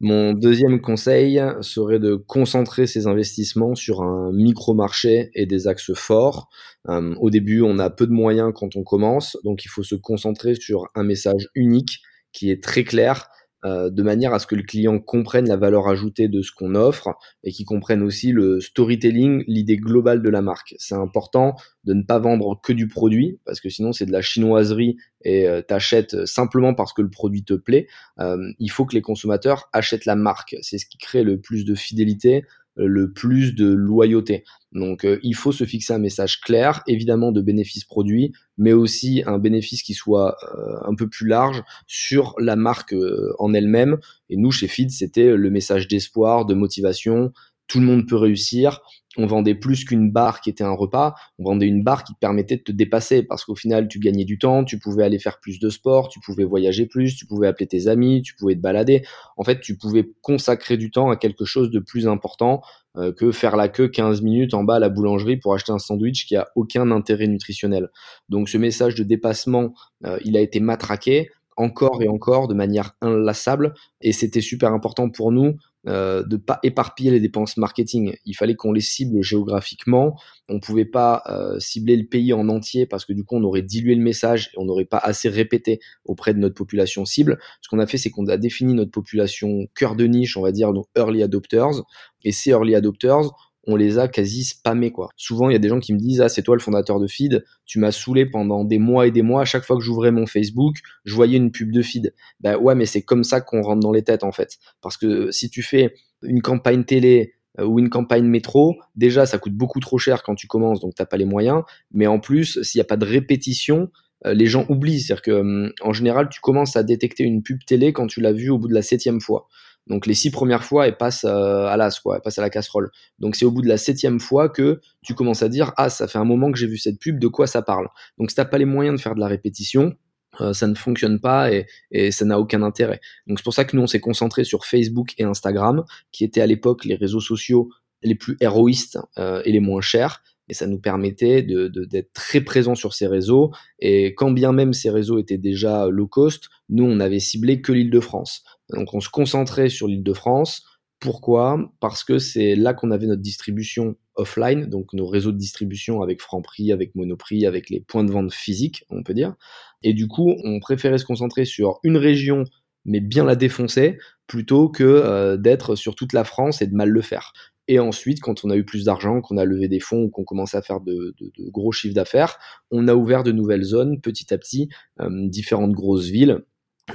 Mon 0.01 0.33
deuxième 0.33 0.81
conseil 0.81 1.43
serait 1.61 1.99
de 1.99 2.15
concentrer 2.15 2.87
ses 2.87 3.09
investissements 3.09 3.75
sur 3.75 4.03
un 4.03 4.31
micro-marché 4.33 5.31
et 5.35 5.45
des 5.45 5.67
axes 5.67 5.93
forts. 5.93 6.49
Euh, 6.89 7.17
au 7.21 7.31
début, 7.31 7.63
on 7.63 7.81
a 7.81 7.91
peu 7.91 8.07
de 8.07 8.13
moyens 8.13 8.53
quand 8.55 8.77
on 8.77 8.85
commence, 8.85 9.37
donc 9.43 9.65
il 9.65 9.69
faut 9.69 9.83
se 9.83 9.97
concentrer 9.97 10.55
sur 10.55 10.87
un 10.95 11.03
message 11.03 11.49
unique 11.57 12.01
qui 12.33 12.51
est 12.53 12.63
très 12.63 12.85
clair 12.85 13.29
euh, 13.65 13.91
de 13.91 14.03
manière 14.03 14.33
à 14.35 14.39
ce 14.39 14.47
que 14.47 14.55
le 14.55 14.63
client 14.63 15.01
comprenne 15.01 15.49
la 15.49 15.57
valeur 15.57 15.89
ajoutée 15.89 16.29
de 16.29 16.43
ce 16.43 16.53
qu'on 16.53 16.77
offre 16.77 17.17
et 17.43 17.51
qu'il 17.51 17.67
comprenne 17.67 18.03
aussi 18.03 18.31
le 18.31 18.61
storytelling, 18.61 19.43
l'idée 19.49 19.77
globale 19.77 20.23
de 20.23 20.29
la 20.29 20.43
marque. 20.43 20.77
C'est 20.79 20.95
important 20.95 21.57
de 21.83 21.95
ne 21.95 22.03
pas 22.03 22.21
vendre 22.21 22.61
que 22.63 22.73
du 22.73 22.87
produit 22.87 23.41
parce 23.45 23.61
que 23.61 23.69
sinon 23.69 23.93
c'est 23.93 24.07
de 24.07 24.13
la 24.13 24.23
chinoiserie 24.23 24.97
et 25.25 25.49
euh, 25.49 25.61
t'achètes 25.61 26.25
simplement 26.25 26.75
parce 26.75 26.93
que 26.93 27.03
le 27.03 27.11
produit 27.11 27.43
te 27.43 27.55
plaît. 27.55 27.89
Euh, 28.21 28.37
il 28.61 28.71
faut 28.71 28.85
que 28.85 28.95
les 28.95 29.03
consommateurs 29.03 29.69
achètent 29.73 30.07
la 30.07 30.17
marque. 30.17 30.57
C'est 30.63 30.79
ce 30.79 30.87
qui 30.87 30.99
crée 30.99 31.25
le 31.25 31.41
plus 31.41 31.65
de 31.65 31.75
fidélité, 31.75 32.45
le 32.79 33.13
plus 33.13 33.55
de 33.55 33.67
loyauté. 33.67 34.45
Donc 34.73 35.05
euh, 35.05 35.19
il 35.23 35.35
faut 35.35 35.53
se 35.53 35.65
fixer 35.65 35.93
un 35.95 35.99
message 35.99 36.41
clair, 36.41 36.83
évidemment 36.87 37.33
de 37.33 37.41
bénéfices 37.41 37.85
produits, 37.85 38.33
mais 38.57 38.73
aussi 38.73 39.23
un 39.27 39.39
bénéfice 39.39 39.83
qui 39.83 39.95
soit 39.95 40.37
euh, 40.43 40.77
un 40.87 40.95
peu 40.95 41.09
plus 41.09 41.27
large 41.27 41.63
sur 41.87 42.35
la 42.39 42.57
marque 42.57 42.93
euh, 42.93 43.33
en 43.39 43.55
elle-même. 43.55 43.99
Et 44.29 44.37
nous, 44.37 44.51
chez 44.51 44.69
Feed, 44.69 44.91
c'était 44.91 45.37
le 45.37 45.51
message 45.51 45.89
d'espoir, 45.89 46.45
de 46.45 46.55
motivation, 46.55 47.33
tout 47.69 47.81
le 47.81 47.87
monde 47.87 48.09
peut 48.09 48.17
réussir. 48.17 48.81
On 49.17 49.27
vendait 49.27 49.55
plus 49.55 49.85
qu'une 49.85 50.13
barre 50.13 50.41
qui 50.41 50.49
était 50.49 50.63
un 50.63 50.73
repas, 50.73 51.15
on 51.39 51.45
vendait 51.45 51.67
une 51.67 51.83
barre 51.83 52.05
qui 52.05 52.15
te 52.15 52.19
permettait 52.21 52.57
de 52.57 52.63
te 52.63 52.71
dépasser 52.71 53.25
parce 53.25 53.45
qu'au 53.45 53.57
final, 53.57 53.89
tu 53.89 53.99
gagnais 53.99 54.25
du 54.25 54.39
temps, 54.39 54.65
tu 54.65 54.79
pouvais 54.79 55.03
aller 55.03 55.19
faire 55.19 55.41
plus 55.41 55.59
de 55.59 55.71
sport, 55.71 56.09
tu 56.09 56.21
pouvais 56.21 56.45
voyager 56.45 56.87
plus, 56.87 57.17
tu 57.17 57.27
pouvais 57.27 57.49
appeler 57.49 57.67
tes 57.67 57.89
amis, 57.89 58.23
tu 58.23 58.35
pouvais 58.37 58.55
te 58.55 58.61
balader. 58.61 59.03
En 59.37 59.43
fait, 59.43 59.61
tu 59.61 59.77
pouvais 59.77 60.09
consacrer 60.23 60.77
du 60.77 60.91
temps 60.93 61.11
à 61.11 61.17
quelque 61.17 61.45
chose 61.45 61.71
de 61.71 61.81
plus 61.81 62.07
important 62.07 62.61
euh, 62.97 63.13
que 63.13 63.33
faire 63.33 63.57
la 63.57 63.69
queue 63.69 63.89
15 63.89 64.23
minutes 64.23 64.55
en 64.55 64.63
bas 64.63 64.77
à 64.77 64.79
la 64.79 64.89
boulangerie 64.89 65.37
pour 65.37 65.53
acheter 65.53 65.73
un 65.73 65.79
sandwich 65.79 66.27
qui 66.27 66.37
a 66.37 66.49
aucun 66.55 66.91
intérêt 66.93 67.27
nutritionnel. 67.27 67.89
Donc 68.29 68.49
ce 68.49 68.57
message 68.57 68.95
de 68.95 69.03
dépassement, 69.03 69.75
euh, 70.05 70.19
il 70.25 70.37
a 70.37 70.41
été 70.41 70.61
matraqué 70.61 71.29
encore 71.59 72.03
et 72.03 72.09
encore 72.09 72.49
de 72.49 72.55
manière 72.55 72.97
inlassable 73.03 73.75
et 74.01 74.13
c'était 74.13 74.41
super 74.41 74.73
important 74.73 75.11
pour 75.11 75.33
nous 75.33 75.57
euh, 75.87 76.23
de 76.25 76.37
pas 76.37 76.59
éparpiller 76.63 77.11
les 77.11 77.21
dépenses 77.21 77.57
marketing. 77.57 78.15
Il 78.25 78.35
fallait 78.35 78.57
qu'on 78.57 78.73
les 78.73 78.81
cible 78.81 79.23
géographiquement. 79.23 80.19
On 80.49 80.61
pouvait 80.61 80.85
pas 80.85 81.23
euh, 81.29 81.59
cibler 81.61 81.97
le 81.97 82.07
pays 82.07 82.33
en 82.33 82.49
entier 82.49 82.85
parce 82.85 83.05
que 83.05 83.13
du 83.13 83.25
coup 83.25 83.37
on 83.37 83.45
aurait 83.45 83.63
dilué 83.63 83.95
le 83.95 84.03
message 84.03 84.51
et 84.53 84.59
on 84.59 84.65
n'aurait 84.65 84.85
pas 84.85 84.99
assez 84.99 85.29
répété 85.29 85.81
auprès 86.05 86.35
de 86.35 86.41
notre 86.41 86.57
population 86.57 87.05
cible. 87.05 87.39
Ce 87.61 87.69
qu'on 87.69 87.79
a 87.79 87.87
fait, 87.87 87.97
c'est 87.97 88.11
qu'on 88.11 88.27
a 88.27 88.37
défini 88.37 88.75
notre 88.75 88.91
population 88.91 89.67
cœur 89.75 89.95
de 89.95 90.05
niche, 90.05 90.37
on 90.37 90.43
va 90.43 90.53
dire 90.53 90.73
nos 90.73 90.89
early 90.97 91.23
adopters. 91.23 91.83
Et 92.25 92.33
ces 92.33 92.51
early 92.51 92.75
adopters, 92.75 93.31
on 93.69 93.77
les 93.77 93.99
a 93.99 94.09
quasi 94.09 94.45
spammés 94.45 94.91
quoi. 94.91 95.11
Souvent 95.17 95.51
il 95.51 95.53
y 95.53 95.57
a 95.57 95.59
des 95.59 95.69
gens 95.69 95.79
qui 95.79 95.93
me 95.93 95.99
disent 95.99 96.21
ah 96.23 96.29
c'est 96.29 96.43
toi 96.43 96.57
le 96.57 96.61
fondateur 96.61 96.99
de 96.99 97.07
Feed, 97.07 97.45
tu 97.67 97.79
m'as 97.79 97.93
saoulé 97.93 98.27
pendant 98.27 98.65
des 98.65 98.79
mois 98.79 99.07
et 99.07 99.11
des 99.11 99.23
mois. 99.23 99.43
À 99.43 99.45
chaque 99.45 99.65
fois 99.65 99.77
que 99.77 99.83
j'ouvrais 99.83 100.11
mon 100.11 100.27
Facebook, 100.27 100.79
je 101.05 101.15
voyais 101.15 101.37
une 101.37 101.53
pub 101.53 101.71
de 101.71 101.83
Feed. 101.83 102.15
Ben 102.41 102.57
ouais 102.57 102.75
mais 102.75 102.87
c'est 102.87 103.03
comme 103.03 103.25
ça 103.25 103.41
qu'on 103.41 103.63
rentre 103.63 103.81
dans 103.81 103.93
les 103.93 104.03
têtes 104.03 104.25
en 104.25 104.33
fait. 104.33 104.57
Parce 104.81 104.97
que 104.97 105.31
si 105.31 105.51
tu 105.51 105.63
fais 105.63 105.95
une 106.23 106.41
campagne 106.41 106.85
télé 106.85 107.35
euh, 107.61 107.67
ou 107.67 107.79
une 107.79 107.91
campagne 107.91 108.25
métro, 108.25 108.77
déjà 108.97 109.27
ça 109.27 109.39
coûte 109.39 109.55
beaucoup 109.55 109.81
trop 109.81 109.99
cher 109.99 110.23
quand 110.23 110.35
tu 110.35 110.47
commences 110.47 110.81
donc 110.81 110.95
t'as 110.95 111.07
pas 111.07 111.19
les 111.19 111.27
moyens. 111.27 111.63
Mais 111.93 112.07
en 112.07 112.21
plus 112.21 112.63
s'il 112.63 112.79
n'y 112.79 112.83
a 112.83 112.87
pas 112.87 112.97
de 112.97 113.05
répétition 113.05 113.91
euh, 114.27 114.35
les 114.35 114.47
gens 114.47 114.67
oublient. 114.69 115.01
C'est-à-dire 115.01 115.23
que 115.23 115.31
hum, 115.31 115.73
en 115.81 115.93
général, 115.93 116.29
tu 116.29 116.41
commences 116.41 116.77
à 116.77 116.83
détecter 116.83 117.25
une 117.25 117.43
pub 117.43 117.65
télé 117.65 117.93
quand 117.93 118.07
tu 118.07 118.21
l'as 118.21 118.33
vue 118.33 118.51
au 118.51 118.59
bout 118.59 118.69
de 118.69 118.75
la 118.75 118.83
septième 118.83 119.21
fois. 119.21 119.47
Donc 119.89 120.07
les 120.07 120.15
six 120.15 120.31
premières 120.31 120.65
fois, 120.65 120.87
elles 120.87 120.97
passent 120.97 121.25
euh, 121.25 121.67
à 121.67 121.77
l'as, 121.77 121.99
quoi, 122.01 122.21
passent 122.21 122.39
à 122.39 122.43
la 122.43 122.51
casserole. 122.51 122.91
Donc 123.19 123.37
c'est 123.37 123.45
au 123.45 123.51
bout 123.51 123.63
de 123.63 123.69
la 123.69 123.79
septième 123.79 124.21
fois 124.21 124.49
que 124.49 124.81
tu 125.03 125.15
commences 125.15 125.43
à 125.43 125.49
dire 125.49 125.73
ah 125.77 125.89
ça 125.89 126.07
fait 126.07 126.19
un 126.19 126.25
moment 126.25 126.53
que 126.53 126.59
j'ai 126.59 126.67
vu 126.67 126.79
cette 126.79 126.99
pub, 126.99 127.19
de 127.19 127.29
quoi 127.29 127.47
ça 127.47 127.63
parle? 127.63 127.89
Donc 128.19 128.31
si 128.31 128.37
t'as 128.37 128.45
pas 128.45 128.59
les 128.59 128.65
moyens 128.65 128.97
de 128.97 129.03
faire 129.03 129.15
de 129.15 129.21
la 129.21 129.29
répétition, 129.29 129.95
euh, 130.41 130.53
ça 130.53 130.67
ne 130.67 130.75
fonctionne 130.75 131.21
pas 131.21 131.51
et, 131.53 132.11
ça 132.11 132.25
n'a 132.25 132.39
aucun 132.39 132.63
intérêt. 132.63 133.01
Donc 133.27 133.39
c'est 133.39 133.45
pour 133.45 133.55
ça 133.55 133.65
que 133.65 133.77
nous 133.77 133.83
on 133.83 133.87
s'est 133.87 134.01
concentré 134.01 134.45
sur 134.45 134.67
Facebook 134.67 135.15
et 135.19 135.25
Instagram, 135.25 135.85
qui 136.13 136.25
étaient 136.25 136.43
à 136.43 136.47
l'époque 136.47 136.85
les 136.85 136.95
réseaux 136.95 137.21
sociaux 137.21 137.71
les 138.03 138.15
plus 138.15 138.37
héroïstes 138.41 138.99
euh, 139.19 139.43
et 139.45 139.53
les 139.53 139.61
moins 139.61 139.81
chers. 139.81 140.23
Et 140.51 140.55
ça 140.55 140.67
nous 140.67 140.79
permettait 140.79 141.43
d'être 141.43 142.13
très 142.15 142.41
présents 142.41 142.75
sur 142.75 142.95
ces 142.95 143.07
réseaux. 143.07 143.51
Et 143.81 144.15
quand 144.15 144.31
bien 144.31 144.53
même 144.53 144.73
ces 144.73 144.89
réseaux 144.89 145.19
étaient 145.19 145.37
déjà 145.37 145.89
low 145.89 146.07
cost, 146.07 146.49
nous, 146.71 146.85
on 146.85 147.01
avait 147.01 147.21
ciblé 147.21 147.61
que 147.61 147.73
l'île 147.73 147.91
de 147.91 148.01
France. 148.01 148.45
Donc 148.71 148.95
on 148.95 149.01
se 149.01 149.09
concentrait 149.09 149.69
sur 149.69 149.87
l'île 149.87 150.03
de 150.03 150.13
France. 150.13 150.65
Pourquoi? 151.01 151.73
Parce 151.81 152.03
que 152.03 152.19
c'est 152.19 152.57
là 152.57 152.75
qu'on 152.75 152.91
avait 152.91 153.07
notre 153.07 153.23
distribution 153.23 153.97
offline, 154.17 154.67
donc 154.67 154.93
nos 154.95 155.07
réseaux 155.07 155.31
de 155.31 155.39
distribution 155.39 156.03
avec 156.03 156.21
Franprix, 156.21 156.73
avec 156.73 156.95
Monoprix, 156.97 157.47
avec 157.47 157.71
les 157.71 157.81
points 157.81 158.03
de 158.03 158.11
vente 158.11 158.33
physiques, 158.33 158.85
on 158.91 159.05
peut 159.05 159.15
dire. 159.15 159.35
Et 159.83 159.95
du 159.95 160.09
coup, 160.09 160.35
on 160.45 160.59
préférait 160.59 160.99
se 160.99 161.05
concentrer 161.05 161.45
sur 161.45 161.79
une 161.85 161.97
région, 161.97 162.45
mais 162.85 163.01
bien 163.01 163.25
la 163.25 163.37
défoncer, 163.37 163.97
plutôt 164.27 164.69
que 164.69 164.83
euh, 164.83 165.37
d'être 165.37 165.77
sur 165.77 165.95
toute 165.95 166.13
la 166.13 166.25
France 166.25 166.63
et 166.63 166.67
de 166.67 166.75
mal 166.75 166.89
le 166.89 167.03
faire. 167.03 167.33
Et 167.69 167.79
ensuite, 167.79 168.21
quand 168.21 168.45
on 168.45 168.51
a 168.51 168.57
eu 168.57 168.65
plus 168.65 168.85
d'argent, 168.85 169.21
qu'on 169.21 169.37
a 169.37 169.45
levé 169.45 169.69
des 169.69 169.79
fonds 169.79 170.05
ou 170.05 170.09
qu'on 170.09 170.25
commençait 170.25 170.57
à 170.57 170.63
faire 170.63 170.81
de 170.81 171.15
gros 171.51 171.71
chiffres 171.71 171.95
d'affaires, 171.95 172.39
on 172.71 172.89
a 172.89 172.95
ouvert 172.95 173.23
de 173.23 173.31
nouvelles 173.31 173.63
zones 173.63 174.01
petit 174.01 174.33
à 174.33 174.39
petit, 174.39 174.69
euh, 175.01 175.29
différentes 175.29 175.73
grosses 175.73 176.07
villes. 176.07 176.43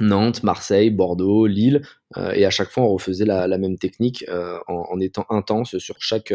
Nantes, 0.00 0.42
Marseille, 0.42 0.90
Bordeaux, 0.90 1.46
Lille, 1.46 1.82
euh, 2.16 2.32
et 2.32 2.44
à 2.44 2.50
chaque 2.50 2.70
fois 2.70 2.84
on 2.84 2.88
refaisait 2.88 3.24
la, 3.24 3.46
la 3.46 3.58
même 3.58 3.78
technique 3.78 4.24
euh, 4.28 4.58
en, 4.68 4.86
en, 4.90 5.00
étant 5.00 5.26
intense 5.30 5.78
sur 5.78 5.96
chaque 6.00 6.32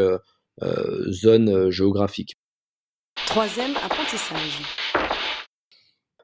zone 1.07 1.69
géographique. 1.69 2.35
Troisième 3.27 3.75
apprentissage. 3.77 4.61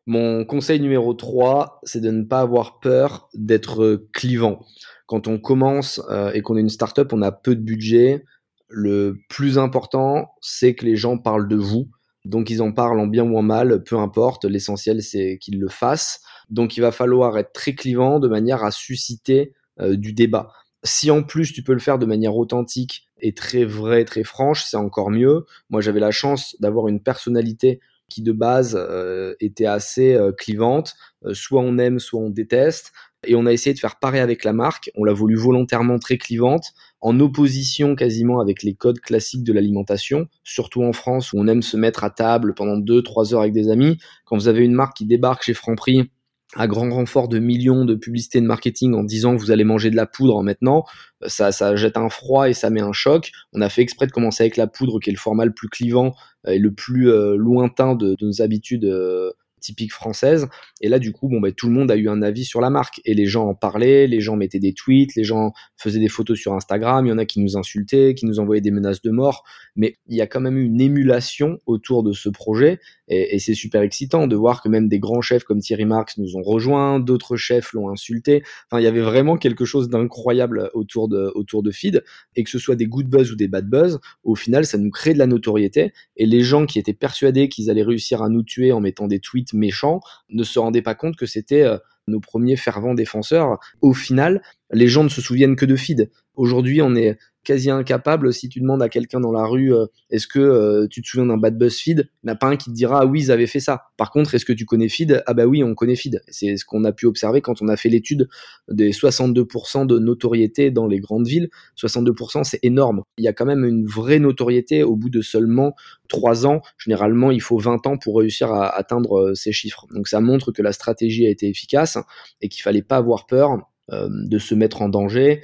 Mon 0.05 0.43
conseil 0.43 0.81
numéro 0.81 1.13
3, 1.13 1.79
c'est 1.83 2.01
de 2.01 2.11
ne 2.11 2.23
pas 2.23 2.41
avoir 2.41 2.79
peur 2.79 3.29
d'être 3.33 4.07
clivant. 4.13 4.65
Quand 5.07 5.27
on 5.29 5.39
commence 5.39 6.01
et 6.33 6.41
qu'on 6.41 6.57
est 6.57 6.61
une 6.61 6.69
startup, 6.69 7.13
on 7.13 7.21
a 7.21 7.31
peu 7.31 7.55
de 7.55 7.61
budget. 7.61 8.25
Le 8.67 9.17
plus 9.29 9.57
important, 9.57 10.33
c'est 10.41 10.75
que 10.75 10.85
les 10.85 10.97
gens 10.97 11.17
parlent 11.17 11.47
de 11.47 11.55
vous. 11.55 11.89
Donc 12.25 12.50
ils 12.50 12.62
en 12.62 12.72
parlent 12.72 13.00
en 13.00 13.08
bien 13.08 13.24
ou 13.24 13.38
en 13.38 13.41
mal, 13.41 13.84
peu 13.84 13.98
importe. 13.98 14.46
L'essentiel, 14.46 15.01
c'est 15.01 15.38
qu'ils 15.39 15.60
le 15.60 15.70
fassent. 15.70 16.22
Donc 16.50 16.77
il 16.77 16.82
va 16.82 16.91
falloir 16.91 17.38
être 17.38 17.53
très 17.53 17.74
clivant 17.74 18.20
de 18.20 18.27
manière 18.27 18.63
à 18.63 18.72
susciter 18.72 19.53
du 19.79 20.13
débat. 20.13 20.51
Si 20.84 21.10
en 21.10 21.24
plus 21.24 21.51
tu 21.51 21.63
peux 21.63 21.74
le 21.74 21.79
faire 21.79 21.98
de 21.98 22.05
manière 22.05 22.36
authentique 22.36 23.08
et 23.20 23.34
très 23.34 23.65
vraie, 23.65 24.05
très 24.05 24.24
franche, 24.24 24.63
c'est 24.63 24.77
encore 24.77 25.10
mieux. 25.10 25.46
Moi 25.70 25.82
j'avais 25.82 26.00
la 26.00 26.12
chance 26.12 26.55
d'avoir 26.60 26.88
une 26.88 27.01
personnalité 27.01 27.79
qui 28.10 28.22
de 28.22 28.32
base 28.32 28.77
euh, 28.79 29.34
était 29.39 29.65
assez 29.65 30.13
euh, 30.13 30.32
clivante. 30.32 30.94
Euh, 31.25 31.34
soit 31.34 31.62
on 31.62 31.77
aime, 31.77 32.00
soit 32.00 32.20
on 32.20 32.29
déteste. 32.29 32.91
Et 33.25 33.36
on 33.36 33.46
a 33.46 33.51
essayé 33.51 33.74
de 33.74 33.79
faire 33.79 33.98
pareil 33.98 34.22
avec 34.22 34.44
la 34.44 34.53
marque. 34.53 34.91
On 34.96 35.03
l'a 35.03 35.13
voulu 35.13 35.36
volontairement 35.36 35.98
très 35.98 36.17
clivante, 36.17 36.74
en 37.05 37.19
opposition 37.19 37.93
quasiment 37.93 38.39
avec 38.39 38.63
les 38.63 38.74
codes 38.74 39.00
classiques 39.00 39.43
de 39.43 39.53
l'alimentation, 39.53 40.25
surtout 40.43 40.81
en 40.81 40.91
France 40.91 41.33
où 41.33 41.38
on 41.38 41.45
aime 41.47 41.62
se 41.62 41.77
mettre 41.77 42.03
à 42.03 42.09
table 42.09 42.55
pendant 42.55 42.79
2-3 42.79 43.35
heures 43.35 43.41
avec 43.41 43.53
des 43.53 43.69
amis. 43.69 44.00
Quand 44.25 44.35
vous 44.35 44.47
avez 44.47 44.65
une 44.65 44.74
marque 44.74 44.97
qui 44.97 45.05
débarque 45.05 45.43
chez 45.43 45.53
Franprix 45.53 46.09
à 46.55 46.65
grand 46.65 46.89
renfort 46.89 47.27
de 47.27 47.38
millions 47.38 47.85
de 47.85 47.93
publicités 47.93 48.41
de 48.41 48.47
marketing 48.47 48.95
en 48.95 49.03
disant 49.03 49.35
vous 49.35 49.51
allez 49.51 49.63
manger 49.63 49.91
de 49.91 49.95
la 49.95 50.07
poudre 50.07 50.41
maintenant, 50.41 50.83
ça, 51.27 51.51
ça 51.51 51.75
jette 51.75 51.97
un 51.97 52.09
froid 52.09 52.50
et 52.50 52.53
ça 52.53 52.71
met 52.71 52.81
un 52.81 52.93
choc. 52.93 53.31
On 53.53 53.62
a 53.62 53.69
fait 53.69 53.83
exprès 53.83 54.07
de 54.07 54.12
commencer 54.12 54.41
avec 54.41 54.57
la 54.57 54.65
poudre, 54.65 55.00
qui 55.00 55.12
est 55.12 55.13
le 55.13 55.19
format 55.19 55.45
le 55.45 55.53
plus 55.53 55.69
clivant 55.69 56.15
et 56.47 56.57
le 56.57 56.74
plus 56.74 57.12
euh, 57.12 57.35
lointain 57.35 57.93
de, 57.93 58.15
de, 58.15 58.25
nos 58.25 58.41
habitudes 58.41 58.85
euh, 58.85 59.31
typique 59.59 59.93
française. 59.93 60.47
Et 60.81 60.89
là, 60.89 61.00
du 61.00 61.12
coup, 61.12 61.27
bon, 61.27 61.39
bah, 61.39 61.51
tout 61.51 61.67
le 61.67 61.74
monde 61.74 61.91
a 61.91 61.95
eu 61.95 62.09
un 62.09 62.21
avis 62.21 62.45
sur 62.45 62.62
la 62.62 62.69
marque. 62.69 63.01
Et 63.05 63.13
les 63.13 63.25
gens 63.25 63.47
en 63.47 63.55
parlaient, 63.55 64.07
les 64.07 64.21
gens 64.21 64.35
mettaient 64.35 64.59
des 64.59 64.74
tweets, 64.74 65.15
les 65.15 65.24
gens 65.24 65.53
faisaient 65.77 66.00
des 66.00 66.09
photos 66.09 66.38
sur 66.38 66.53
Instagram. 66.53 67.05
Il 67.05 67.09
y 67.09 67.12
en 67.12 67.17
a 67.17 67.25
qui 67.25 67.39
nous 67.39 67.57
insultaient, 67.57 68.13
qui 68.13 68.25
nous 68.25 68.39
envoyaient 68.39 68.62
des 68.62 68.71
menaces 68.71 69.01
de 69.01 69.12
mort. 69.12 69.43
Mais 69.75 69.97
il 70.07 70.15
y 70.15 70.21
a 70.21 70.27
quand 70.27 70.41
même 70.41 70.57
eu 70.57 70.65
une 70.65 70.81
émulation 70.81 71.59
autour 71.65 72.03
de 72.03 72.13
ce 72.13 72.29
projet. 72.29 72.79
Et, 73.07 73.35
et 73.35 73.39
c'est 73.39 73.53
super 73.53 73.81
excitant 73.81 74.27
de 74.27 74.35
voir 74.35 74.62
que 74.62 74.69
même 74.69 74.88
des 74.88 75.00
grands 75.00 75.21
chefs 75.21 75.43
comme 75.43 75.59
Thierry 75.59 75.85
Marx 75.85 76.17
nous 76.17 76.35
ont 76.35 76.41
rejoints, 76.41 77.00
d'autres 77.00 77.35
chefs 77.35 77.74
l'ont 77.74 77.89
insulté. 77.89 78.43
Enfin, 78.69 78.81
il 78.81 78.83
y 78.83 78.88
avait 78.88 79.01
vraiment 79.01 79.38
quelque 79.38 79.65
chose 79.65 79.89
d'incroyable 79.89 80.69
autour 80.74 81.07
de, 81.07 81.31
autour 81.35 81.63
de 81.63 81.71
Feed. 81.71 82.03
Et 82.35 82.43
que 82.43 82.50
ce 82.50 82.59
soit 82.59 82.75
des 82.75 82.85
good 82.85 83.07
buzz 83.07 83.31
ou 83.31 83.35
des 83.35 83.47
bad 83.47 83.69
buzz, 83.69 84.00
au 84.24 84.35
final, 84.35 84.65
ça 84.65 84.77
nous 84.77 84.91
crée 84.91 85.13
de 85.13 85.19
la 85.19 85.27
notoriété. 85.27 85.93
Et 86.17 86.25
les 86.25 86.41
gens 86.41 86.65
qui 86.65 86.79
étaient 86.79 86.93
persuadés 86.93 87.50
qu'ils 87.50 87.69
allaient 87.69 87.83
réussir 87.83 88.21
à 88.21 88.29
nous 88.29 88.43
tuer 88.43 88.71
en 88.71 88.79
mettant 88.79 89.07
des 89.07 89.19
tweets 89.19 89.53
méchants 89.53 90.00
ne 90.29 90.43
se 90.43 90.59
rendaient 90.59 90.81
pas 90.81 90.95
compte 90.95 91.15
que 91.15 91.25
c'était 91.25 91.63
euh, 91.63 91.77
nos 92.07 92.19
premiers 92.19 92.55
fervents 92.55 92.93
défenseurs. 92.93 93.59
Au 93.81 93.93
final, 93.93 94.41
les 94.75 94.88
gens 94.88 95.03
ne 95.03 95.10
se 95.10 95.22
souviennent 95.22 95.55
que 95.55 95.65
de 95.65 95.75
feed. 95.75 96.12
Aujourd'hui, 96.36 96.82
on 96.82 96.96
est 96.96 97.17
quasi 97.46 97.70
incapable, 97.70 98.34
si 98.34 98.50
tu 98.50 98.60
demandes 98.60 98.82
à 98.82 98.89
quelqu'un 98.89 99.22
dans 99.22 99.32
la 99.32 99.46
rue, 99.46 99.74
euh, 99.74 99.86
est-ce 100.10 100.27
que 100.27 100.39
euh, 100.39 100.88
tu 100.89 101.01
te 101.01 101.08
souviens 101.08 101.27
d'un 101.27 101.38
bad 101.38 101.58
buzz 101.58 101.77
feed 101.77 102.10
Il 102.24 102.27
n'y 102.27 102.32
a 102.32 102.36
pas 102.36 102.48
un 102.48 102.58
qui 102.58 102.72
te 102.72 102.75
dira, 102.75 103.01
ah 103.01 103.05
oui, 103.05 103.22
ils 103.22 103.32
avaient 103.32 103.48
fait 103.48 103.62
ça. 103.62 103.84
Par 103.96 104.12
contre, 104.12 104.36
est-ce 104.36 104.44
que 104.44 104.51
tu 104.51 104.65
connais 104.65 104.89
feed? 104.89 105.24
Ah 105.27 105.34
bah 105.34 105.46
oui, 105.46 105.63
on 105.63 105.75
connaît 105.75 105.96
feed. 105.96 106.22
C'est 106.27 106.58
ce 106.58 106.65
qu'on 106.65 106.84
a 106.84 106.91
pu 106.91 107.05
observer 107.05 107.39
quand 107.39 107.62
on 107.62 107.70
a 107.70 107.77
fait 107.77 107.88
l'étude 107.88 108.27
des 108.70 108.91
62% 108.91 109.86
de 109.86 110.00
notoriété 110.00 110.72
dans 110.72 110.88
les 110.88 111.00
grandes 111.00 111.27
villes. 111.27 111.50
62%, 111.77 112.44
c'est 112.44 112.60
énorme. 112.63 113.03
Il 113.17 113.24
y 113.24 113.29
a 113.29 113.34
quand 113.34 113.46
même 113.46 113.63
une 113.63 113.86
vraie 113.86 114.20
notoriété 114.20 114.84
au 114.84 114.96
bout 114.96 115.10
de 115.10 115.22
seulement 115.22 115.75
3 116.10 116.48
ans. 116.48 116.62
Généralement, 116.77 117.32
il 117.32 117.41
faut 117.41 117.60
20 117.60 117.88
ans 117.88 117.98
pour 117.98 118.17
réussir 118.17 118.51
à 118.51 118.75
atteindre 118.75 119.20
euh, 119.20 119.36
ces 119.36 119.53
chiffres. 119.53 119.86
Donc 119.94 120.08
ça 120.08 120.20
montre 120.20 120.51
que 120.51 120.62
la 120.62 120.74
stratégie 120.74 121.25
a 121.27 121.29
été 121.29 121.48
efficace 121.48 121.98
et 122.41 122.50
qu'il 122.50 122.63
fallait 122.63 122.82
pas 122.82 122.98
avoir 122.98 123.27
peur 123.27 123.60
de 123.91 124.39
se 124.39 124.55
mettre 124.55 124.81
en 124.81 124.89
danger 124.89 125.41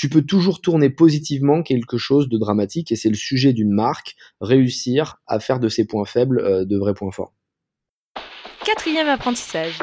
tu 0.00 0.08
peux 0.08 0.22
toujours 0.22 0.62
tourner 0.62 0.88
positivement 0.88 1.62
quelque 1.62 1.98
chose 1.98 2.30
de 2.30 2.38
dramatique 2.38 2.90
et 2.90 2.96
c'est 2.96 3.10
le 3.10 3.16
sujet 3.16 3.52
d'une 3.52 3.70
marque, 3.70 4.16
réussir 4.40 5.16
à 5.26 5.40
faire 5.40 5.60
de 5.60 5.68
ses 5.68 5.86
points 5.86 6.06
faibles 6.06 6.40
euh, 6.40 6.64
de 6.64 6.78
vrais 6.78 6.94
points 6.94 7.10
forts. 7.10 7.34
Quatrième 8.64 9.08
apprentissage. 9.08 9.78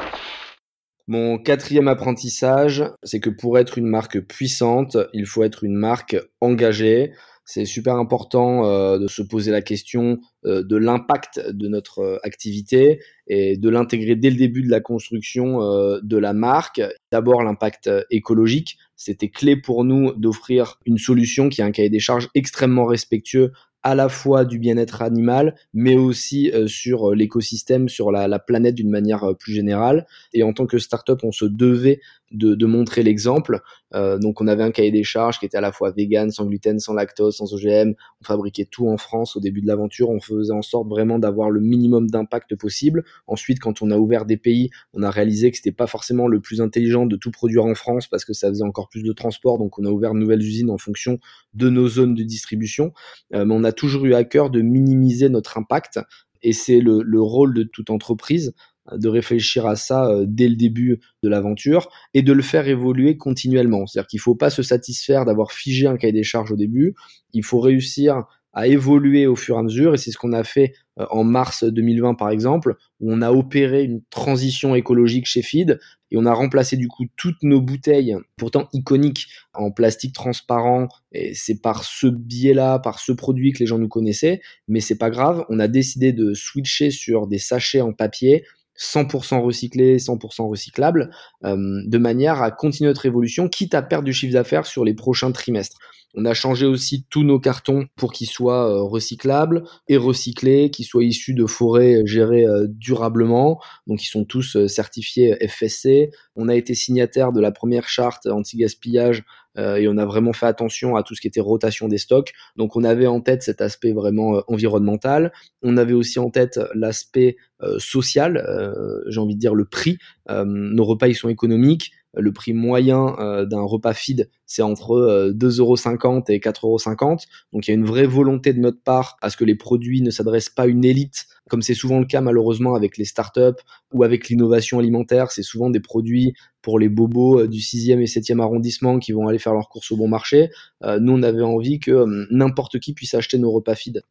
Mon 1.08 1.38
quatrième 1.38 1.88
apprentissage, 1.88 2.84
c'est 3.04 3.22
que 3.22 3.30
pour 3.30 3.58
être 3.58 3.78
une 3.78 3.88
marque 3.88 4.20
puissante, 4.20 4.98
il 5.14 5.26
faut 5.26 5.44
être 5.44 5.64
une 5.64 5.76
marque 5.76 6.18
engagée. 6.42 7.14
C'est 7.46 7.64
super 7.64 7.96
important 7.96 8.66
euh, 8.66 9.00
de 9.00 9.08
se 9.08 9.22
poser 9.22 9.52
la 9.52 9.62
question 9.62 10.20
euh, 10.46 10.64
de 10.64 10.76
l'impact 10.76 11.40
de 11.50 11.70
notre 11.70 12.20
activité 12.24 13.00
et 13.28 13.56
de 13.56 13.70
l'intégrer 13.70 14.18
dès 14.18 14.30
le 14.30 14.36
début 14.36 14.64
de 14.64 14.70
la 14.70 14.82
construction 14.82 15.60
de 16.02 16.18
la 16.18 16.34
marque. 16.34 16.82
D'abord 17.10 17.42
l'impact 17.42 17.90
écologique, 18.12 18.78
c'était 18.98 19.30
clé 19.30 19.56
pour 19.56 19.86
nous 19.86 20.12
d'offrir 20.14 20.78
une 20.86 20.98
solution 20.98 21.48
qui 21.48 21.62
a 21.62 21.66
un 21.66 21.72
cahier 21.72 21.90
des 21.90 22.00
charges 22.00 22.28
extrêmement 22.36 22.86
respectueux 22.86 23.54
à 23.88 23.96
la 23.96 24.10
fois 24.10 24.44
du 24.44 24.60
bien-être 24.60 25.02
animal, 25.02 25.56
mais 25.74 25.96
aussi 25.96 26.52
euh, 26.52 26.68
sur 26.68 27.12
euh, 27.12 27.16
l'écosystème, 27.16 27.88
sur 27.88 28.12
la, 28.12 28.28
la 28.28 28.38
planète 28.38 28.76
d'une 28.76 28.90
manière 28.90 29.24
euh, 29.24 29.34
plus 29.34 29.54
générale. 29.54 30.06
Et 30.34 30.44
en 30.44 30.52
tant 30.52 30.66
que 30.66 30.78
startup, 30.78 31.24
on 31.24 31.32
se 31.32 31.46
devait 31.46 32.02
de, 32.32 32.56
de 32.56 32.66
montrer 32.66 33.04
l'exemple. 33.04 33.62
Euh, 33.94 34.18
donc 34.18 34.42
on 34.42 34.48
avait 34.48 34.64
un 34.64 34.72
cahier 34.72 34.92
des 34.92 35.04
charges 35.04 35.40
qui 35.40 35.46
était 35.46 35.58
à 35.58 35.62
la 35.62 35.72
fois 35.72 35.92
vegan, 35.92 36.30
sans 36.30 36.46
gluten, 36.46 36.80
sans 36.80 36.94
lactose, 36.94 37.38
sans 37.38 37.54
OGM. 37.54 37.94
On 38.22 38.26
fabriquait 38.26 38.66
tout 38.66 38.90
en 38.90 38.98
France 38.98 39.36
au 39.36 39.40
début 39.40 39.62
de 39.62 39.68
l'aventure. 39.68 40.10
On 40.10 40.20
faisait 40.20 40.54
en 40.54 40.62
sorte 40.62 40.88
vraiment 40.88 41.20
d'avoir 41.20 41.50
le 41.50 41.62
minimum 41.62 42.10
d'impact 42.10 42.56
possible. 42.56 43.04
Ensuite, 43.28 43.60
quand 43.60 43.82
on 43.82 43.92
a 43.92 43.98
ouvert 43.98 44.26
des 44.26 44.38
pays, 44.38 44.70
on 44.94 45.04
a 45.04 45.10
réalisé 45.10 45.52
que 45.52 45.58
c'était 45.58 45.72
pas 45.72 45.88
forcément 45.88 46.28
le 46.28 46.40
plus 46.40 46.62
intelligent 46.62 47.06
de 47.06 47.16
tout 47.16 47.32
produire 47.32 47.66
en 47.66 47.76
France 47.76 48.08
parce 48.08 48.26
que 48.26 48.34
ça 48.34 48.50
faisait 48.50 48.64
encore 48.64 48.90
plus 48.90 49.04
de 49.04 49.14
transport. 49.14 49.58
Donc 49.58 49.80
on 49.80 49.86
a 49.86 49.90
ouvert 49.90 50.14
de 50.14 50.20
nouvelles 50.20 50.42
usines 50.42 50.70
en 50.70 50.78
fonction 50.78 51.20
de 51.54 51.70
nos 51.70 51.88
zones 51.88 52.16
de 52.16 52.24
distribution. 52.24 52.92
Euh, 53.34 53.46
mais 53.46 53.54
on 53.54 53.64
a 53.64 53.72
toujours 53.72 54.06
eu 54.06 54.14
à 54.14 54.24
cœur 54.24 54.50
de 54.50 54.62
minimiser 54.62 55.30
notre 55.30 55.58
impact. 55.58 56.00
Et 56.44 56.54
c'est 56.54 56.80
le, 56.80 57.02
le 57.02 57.22
rôle 57.22 57.54
de 57.54 57.64
toute 57.64 57.90
entreprise 57.90 58.54
de 58.96 59.10
réfléchir 59.10 59.66
à 59.66 59.76
ça 59.76 60.08
euh, 60.10 60.26
dès 60.28 60.48
le 60.48 60.56
début 60.56 61.00
de 61.24 61.30
l'aventure 61.30 61.90
et 62.14 62.22
de 62.22 62.34
le 62.34 62.42
faire 62.42 62.68
évoluer 62.68 63.18
continuellement. 63.18 63.86
C'est-à-dire 63.86 64.08
qu'il 64.08 64.20
ne 64.20 64.24
faut 64.24 64.36
pas 64.36 64.50
se 64.50 64.64
satisfaire 64.64 65.26
d'avoir 65.26 65.52
figé 65.52 65.88
un 65.88 65.98
cahier 65.98 66.14
des 66.14 66.24
charges 66.24 66.52
au 66.52 66.56
début, 66.56 66.96
il 67.34 67.44
faut 67.44 67.60
réussir 67.60 68.24
à 68.58 68.66
évoluer 68.66 69.28
au 69.28 69.36
fur 69.36 69.56
et 69.56 69.60
à 69.60 69.62
mesure 69.62 69.94
et 69.94 69.98
c'est 69.98 70.10
ce 70.10 70.18
qu'on 70.18 70.34
a 70.34 70.44
fait 70.44 70.74
euh, 71.00 71.06
en 71.12 71.24
mars 71.24 71.64
2020 71.64 72.16
par 72.16 72.32
exemple 72.32 72.74
où 73.00 73.14
on 73.14 73.22
a 73.22 73.32
opéré 73.32 73.84
une 73.84 74.02
transition 74.10 74.74
écologique 74.74 75.28
chez 75.28 75.44
Feed 75.44 75.80
et 76.10 76.18
on 76.18 76.26
a 76.26 76.34
remplacé 76.34 76.76
du 76.76 76.88
coup 76.88 77.06
toutes 77.18 77.44
nos 77.44 77.62
bouteilles 77.62 78.16
pourtant 78.36 78.68
iconiques 78.74 79.28
en 79.54 79.70
plastique 79.70 80.16
transparent 80.16 80.88
et 81.12 81.36
c'est 81.36 81.62
par 81.62 81.84
ce 81.84 82.08
biais-là, 82.08 82.80
par 82.80 82.98
ce 82.98 83.12
produit 83.12 83.52
que 83.52 83.60
les 83.60 83.68
gens 83.68 83.78
nous 83.78 83.90
connaissaient, 83.90 84.42
mais 84.68 84.80
c'est 84.80 84.98
pas 84.98 85.12
grave, 85.12 85.46
on 85.50 85.60
a 85.60 85.68
décidé 85.68 86.12
de 86.12 86.34
switcher 86.34 86.90
sur 86.90 87.28
des 87.28 87.40
sachets 87.40 87.82
en 87.82 87.94
papier 87.94 88.44
100% 88.78 89.42
recyclé, 89.42 89.98
100% 89.98 90.50
recyclable, 90.50 91.10
euh, 91.44 91.82
de 91.86 91.98
manière 91.98 92.42
à 92.42 92.52
continuer 92.52 92.90
notre 92.90 93.06
évolution, 93.06 93.50
quitte 93.50 93.74
à 93.74 93.82
perdre 93.82 94.06
du 94.06 94.14
chiffre 94.14 94.34
d'affaires 94.34 94.66
sur 94.66 94.86
les 94.86 94.94
prochains 94.94 95.32
trimestres. 95.32 95.78
On 96.14 96.26
a 96.26 96.34
changé 96.34 96.66
aussi 96.66 97.06
tous 97.10 97.24
nos 97.24 97.40
cartons 97.40 97.88
pour 97.96 98.12
qu'ils 98.12 98.30
soient 98.30 98.70
euh, 98.70 98.82
recyclables 98.82 99.64
et 99.88 99.98
recyclés, 99.98 100.72
qu'ils 100.72 100.86
soient 100.86 101.04
issus 101.04 101.34
de 101.34 101.46
forêts 101.46 102.02
gérées 102.06 102.48
euh, 102.48 102.66
durablement, 102.70 103.62
donc 103.86 104.04
ils 104.04 104.10
sont 104.10 104.26
tous 104.26 104.66
certifiés 104.68 105.38
FSC. 105.48 106.10
On 106.36 106.50
a 106.50 106.56
été 106.56 106.74
signataire 106.74 107.32
de 107.32 107.42
la 107.42 107.52
première 107.52 107.88
charte 107.90 108.26
anti-gaspillage 108.28 109.24
et 109.60 109.88
on 109.88 109.98
a 109.98 110.06
vraiment 110.06 110.34
fait 110.34 110.46
attention 110.46 110.96
à 110.96 111.02
tout 111.02 111.16
ce 111.16 111.22
qui 111.22 111.28
était 111.28 111.42
rotation 111.42 111.88
des 111.88 111.98
stocks. 111.98 112.32
Donc 112.58 112.76
on 112.76 112.84
avait 112.84 113.08
en 113.08 113.22
tête 113.22 113.42
cet 113.42 113.60
aspect 113.60 113.92
vraiment 113.92 114.44
environnemental. 114.48 115.34
On 115.64 115.78
avait 115.78 115.94
aussi 115.94 116.20
en 116.20 116.30
tête 116.30 116.60
l'aspect 116.76 117.38
euh, 117.64 117.80
social, 117.80 118.38
euh, 118.38 119.02
j'ai 119.08 119.20
envie 119.20 119.34
de 119.34 119.40
dire 119.40 119.56
le 119.56 119.66
prix. 119.66 119.98
Euh, 120.30 120.46
nos 120.46 120.86
repas 120.86 121.08
ils 121.08 121.16
sont 121.16 121.30
économiques. 121.30 121.92
Le 122.18 122.32
prix 122.32 122.54
moyen 122.54 123.16
d'un 123.50 123.62
repas 123.62 123.94
feed, 123.94 124.30
c'est 124.46 124.62
entre 124.62 125.32
2,50€ 125.34 126.32
et 126.32 126.40
4,50€. 126.40 127.26
Donc 127.54 127.68
il 127.68 127.72
y 127.72 127.74
a 127.74 127.76
une 127.76 127.86
vraie 127.86 128.08
volonté 128.08 128.54
de 128.54 128.60
notre 128.60 128.82
part 128.82 129.18
à 129.22 129.30
ce 129.30 129.38
que 129.38 129.46
les 129.46 129.56
produits 129.56 130.02
ne 130.02 130.10
s'adressent 130.10 130.50
pas 130.50 130.64
à 130.64 130.68
une 130.68 130.84
élite, 130.84 131.28
comme 131.50 131.62
c'est 131.62 131.74
souvent 131.74 132.00
le 132.00 132.06
cas 132.06 132.22
malheureusement 132.22 132.76
avec 132.76 132.98
les 132.98 133.06
startups 133.06 133.62
ou 133.94 134.04
avec 134.04 134.30
l'innovation 134.30 134.80
alimentaire. 134.80 135.32
C'est 135.32 135.44
souvent 135.44 135.70
des 135.70 135.80
produits 135.80 136.34
pour 136.62 136.80
les 136.80 136.90
bobos 136.90 137.48
du 137.48 137.60
6e 137.60 138.00
et 138.00 138.06
7e 138.06 138.42
arrondissement 138.42 139.00
qui 139.00 139.12
vont 139.12 139.28
aller 139.28 139.40
faire 139.40 139.54
leurs 139.54 139.70
courses 139.70 139.92
au 139.92 139.98
bon 139.98 140.08
marché. 140.08 140.50
nous, 140.84 141.14
on 141.14 141.24
avait 141.24 141.42
envie 141.42 141.80
que 141.80 142.06
n'importe 142.32 142.80
qui 142.80 142.94
puisse 142.94 143.14
acheter 143.14 143.38
nos 143.38 143.52
repas 143.52 143.76
feed. 143.76 144.02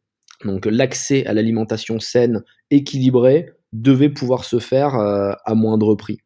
Donc 0.45 0.65
l'accès 0.65 1.25
à 1.25 1.33
l'alimentation 1.33 1.99
saine, 1.99 2.43
équilibrée, 2.69 3.51
devait 3.73 4.09
pouvoir 4.09 4.43
se 4.43 4.59
faire 4.59 4.95
euh, 4.95 5.33
à 5.45 5.55
moindre 5.55 5.95
prix. 5.95 6.19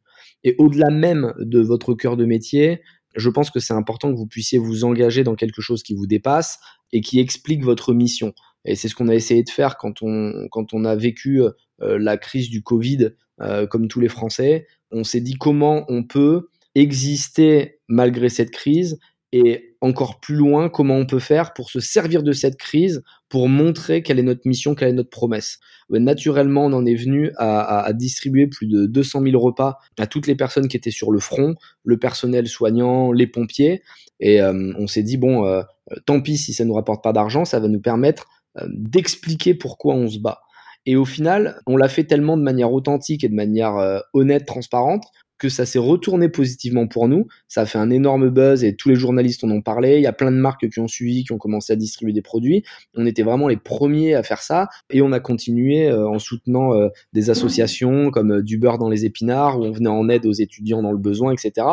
Et 0.43 0.55
au-delà 0.57 0.89
même 0.89 1.33
de 1.37 1.59
votre 1.59 1.93
cœur 1.93 2.17
de 2.17 2.25
métier, 2.25 2.81
je 3.15 3.29
pense 3.29 3.51
que 3.51 3.59
c'est 3.59 3.73
important 3.73 4.11
que 4.11 4.17
vous 4.17 4.27
puissiez 4.27 4.57
vous 4.57 4.83
engager 4.83 5.23
dans 5.23 5.35
quelque 5.35 5.61
chose 5.61 5.83
qui 5.83 5.93
vous 5.93 6.07
dépasse 6.07 6.59
et 6.93 7.01
qui 7.01 7.19
explique 7.19 7.63
votre 7.63 7.93
mission. 7.93 8.33
Et 8.65 8.75
c'est 8.75 8.87
ce 8.87 8.95
qu'on 8.95 9.07
a 9.07 9.15
essayé 9.15 9.43
de 9.43 9.49
faire 9.49 9.77
quand 9.77 10.01
on, 10.01 10.47
quand 10.51 10.73
on 10.73 10.85
a 10.85 10.95
vécu 10.95 11.41
euh, 11.41 11.51
la 11.79 12.17
crise 12.17 12.49
du 12.49 12.61
Covid, 12.61 13.09
euh, 13.41 13.65
comme 13.67 13.87
tous 13.87 13.99
les 13.99 14.07
Français. 14.07 14.67
On 14.91 15.03
s'est 15.03 15.21
dit 15.21 15.33
comment 15.33 15.85
on 15.89 16.03
peut 16.03 16.47
exister 16.75 17.79
malgré 17.87 18.29
cette 18.29 18.51
crise 18.51 18.99
et 19.33 19.75
encore 19.79 20.19
plus 20.19 20.35
loin, 20.35 20.69
comment 20.69 20.95
on 20.95 21.05
peut 21.05 21.19
faire 21.19 21.53
pour 21.53 21.69
se 21.69 21.79
servir 21.79 22.21
de 22.21 22.33
cette 22.33 22.57
crise 22.57 23.01
pour 23.29 23.47
montrer 23.47 24.03
quelle 24.03 24.19
est 24.19 24.23
notre 24.23 24.45
mission, 24.45 24.75
quelle 24.75 24.89
est 24.89 24.93
notre 24.93 25.09
promesse. 25.09 25.59
Naturellement, 25.89 26.65
on 26.65 26.73
en 26.73 26.85
est 26.85 26.95
venu 26.95 27.31
à, 27.37 27.91
distribuer 27.93 28.47
plus 28.47 28.67
de 28.67 28.85
200 28.85 29.23
000 29.23 29.41
repas 29.41 29.77
à 29.97 30.07
toutes 30.07 30.27
les 30.27 30.35
personnes 30.35 30.67
qui 30.67 30.77
étaient 30.77 30.91
sur 30.91 31.11
le 31.11 31.19
front, 31.19 31.55
le 31.83 31.97
personnel 31.97 32.47
soignant, 32.47 33.11
les 33.11 33.27
pompiers, 33.27 33.81
et 34.19 34.41
euh, 34.41 34.73
on 34.77 34.87
s'est 34.87 35.03
dit 35.03 35.17
bon, 35.17 35.45
euh, 35.45 35.63
tant 36.05 36.21
pis 36.21 36.37
si 36.37 36.53
ça 36.53 36.63
nous 36.63 36.73
rapporte 36.73 37.03
pas 37.03 37.13
d'argent, 37.13 37.43
ça 37.45 37.59
va 37.59 37.67
nous 37.67 37.81
permettre 37.81 38.27
euh, 38.59 38.67
d'expliquer 38.69 39.55
pourquoi 39.55 39.95
on 39.95 40.07
se 40.07 40.19
bat. 40.19 40.41
Et 40.85 40.95
au 40.95 41.05
final, 41.05 41.61
on 41.67 41.77
l'a 41.77 41.89
fait 41.89 42.05
tellement 42.05 42.37
de 42.37 42.43
manière 42.43 42.73
authentique 42.73 43.23
et 43.23 43.29
de 43.29 43.35
manière 43.35 44.01
honnête, 44.13 44.47
transparente, 44.47 45.03
que 45.41 45.49
ça 45.49 45.65
s'est 45.65 45.79
retourné 45.79 46.29
positivement 46.29 46.85
pour 46.85 47.07
nous. 47.07 47.25
Ça 47.47 47.61
a 47.61 47.65
fait 47.65 47.79
un 47.79 47.89
énorme 47.89 48.29
buzz 48.29 48.63
et 48.63 48.75
tous 48.75 48.89
les 48.89 48.95
journalistes 48.95 49.43
en 49.43 49.49
ont 49.49 49.63
parlé. 49.63 49.95
Il 49.95 50.03
y 50.03 50.07
a 50.07 50.13
plein 50.13 50.31
de 50.31 50.37
marques 50.37 50.69
qui 50.69 50.79
ont 50.79 50.87
suivi, 50.87 51.23
qui 51.23 51.31
ont 51.31 51.39
commencé 51.39 51.73
à 51.73 51.75
distribuer 51.75 52.13
des 52.13 52.21
produits. 52.21 52.63
On 52.93 53.07
était 53.07 53.23
vraiment 53.23 53.47
les 53.47 53.57
premiers 53.57 54.13
à 54.13 54.21
faire 54.21 54.43
ça 54.43 54.69
et 54.91 55.01
on 55.01 55.11
a 55.11 55.19
continué 55.19 55.87
euh, 55.87 56.07
en 56.07 56.19
soutenant 56.19 56.75
euh, 56.75 56.89
des 57.13 57.31
associations 57.31 58.11
comme 58.11 58.33
euh, 58.33 58.43
du 58.43 58.59
beurre 58.59 58.77
dans 58.77 58.87
les 58.87 59.03
épinards 59.03 59.59
où 59.59 59.63
on 59.63 59.71
venait 59.71 59.89
en 59.89 60.09
aide 60.09 60.27
aux 60.27 60.31
étudiants 60.31 60.83
dans 60.83 60.91
le 60.91 60.99
besoin, 60.99 61.33
etc. 61.33 61.65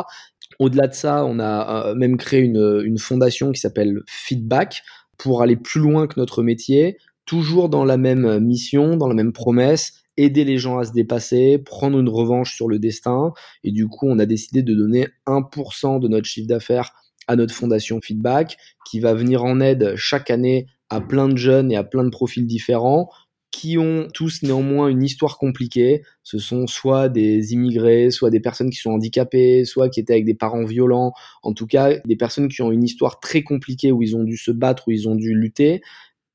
Au-delà 0.59 0.89
de 0.89 0.95
ça, 0.95 1.27
on 1.27 1.39
a 1.39 1.95
même 1.95 2.17
créé 2.17 2.41
une, 2.41 2.81
une 2.83 2.97
fondation 2.97 3.53
qui 3.53 3.61
s'appelle 3.61 4.01
Feedback 4.07 4.83
pour 5.19 5.43
aller 5.43 5.57
plus 5.57 5.81
loin 5.83 6.07
que 6.07 6.19
notre 6.19 6.43
métier, 6.43 6.97
toujours 7.27 7.69
dans 7.69 7.85
la 7.85 7.99
même 7.99 8.39
mission, 8.39 8.97
dans 8.97 9.09
la 9.09 9.15
même 9.15 9.35
promesse, 9.35 9.93
aider 10.19 10.45
les 10.45 10.59
gens 10.59 10.79
à 10.79 10.85
se 10.85 10.93
dépasser, 10.93 11.59
prendre 11.59 11.99
une 11.99 12.09
revanche 12.09 12.55
sur 12.55 12.69
le 12.69 12.79
destin. 12.79 13.33
Et 13.65 13.71
du 13.71 13.87
coup, 13.87 14.07
on 14.07 14.19
a 14.19 14.27
décidé 14.27 14.63
de 14.63 14.75
donner 14.75 15.09
1% 15.27 16.01
de 16.01 16.09
notre 16.09 16.27
chiffre 16.27 16.49
d'affaires 16.49 16.93
à 17.27 17.37
notre 17.37 17.55
fondation 17.55 18.01
Feedback, 18.03 18.57
qui 18.87 19.01
va 19.01 19.15
venir 19.15 19.45
en 19.45 19.61
aide 19.61 19.95
chaque 19.97 20.31
année 20.31 20.67
à 20.91 21.01
plein 21.01 21.29
de 21.29 21.37
jeunes 21.37 21.71
et 21.71 21.77
à 21.77 21.85
plein 21.85 22.05
de 22.05 22.11
profils 22.11 22.47
différents 22.47 23.09
qui 23.51 23.79
ont 23.79 24.09
tous 24.13 24.43
néanmoins 24.43 24.89
une 24.89 25.03
histoire 25.03 25.39
compliquée. 25.39 26.03
Ce 26.23 26.39
sont 26.39 26.67
soit 26.67 27.09
des 27.09 27.55
immigrés, 27.55 28.11
soit 28.11 28.31
des 28.31 28.41
personnes 28.41 28.71
qui 28.71 28.77
sont 28.77 28.91
handicapées, 28.91 29.65
soit 29.65 29.89
qui 29.89 30.01
étaient 30.01 30.13
avec 30.13 30.27
des 30.27 30.35
parents 30.35 30.65
violents. 30.65 31.13
En 31.43 31.55
tout 31.55 31.67
cas, 31.67 31.99
des 32.05 32.17
personnes 32.17 32.49
qui 32.49 32.63
ont 32.63 32.71
une 32.71 32.85
histoire 32.85 33.21
très 33.21 33.43
compliquée 33.43 33.91
où 33.91 34.03
ils 34.03 34.17
ont 34.17 34.25
dû 34.25 34.37
se 34.37 34.51
battre, 34.51 34.85
où 34.87 34.93
ils 34.93 35.09
ont 35.09 35.17
dû 35.17 35.35
lutter 35.35 35.81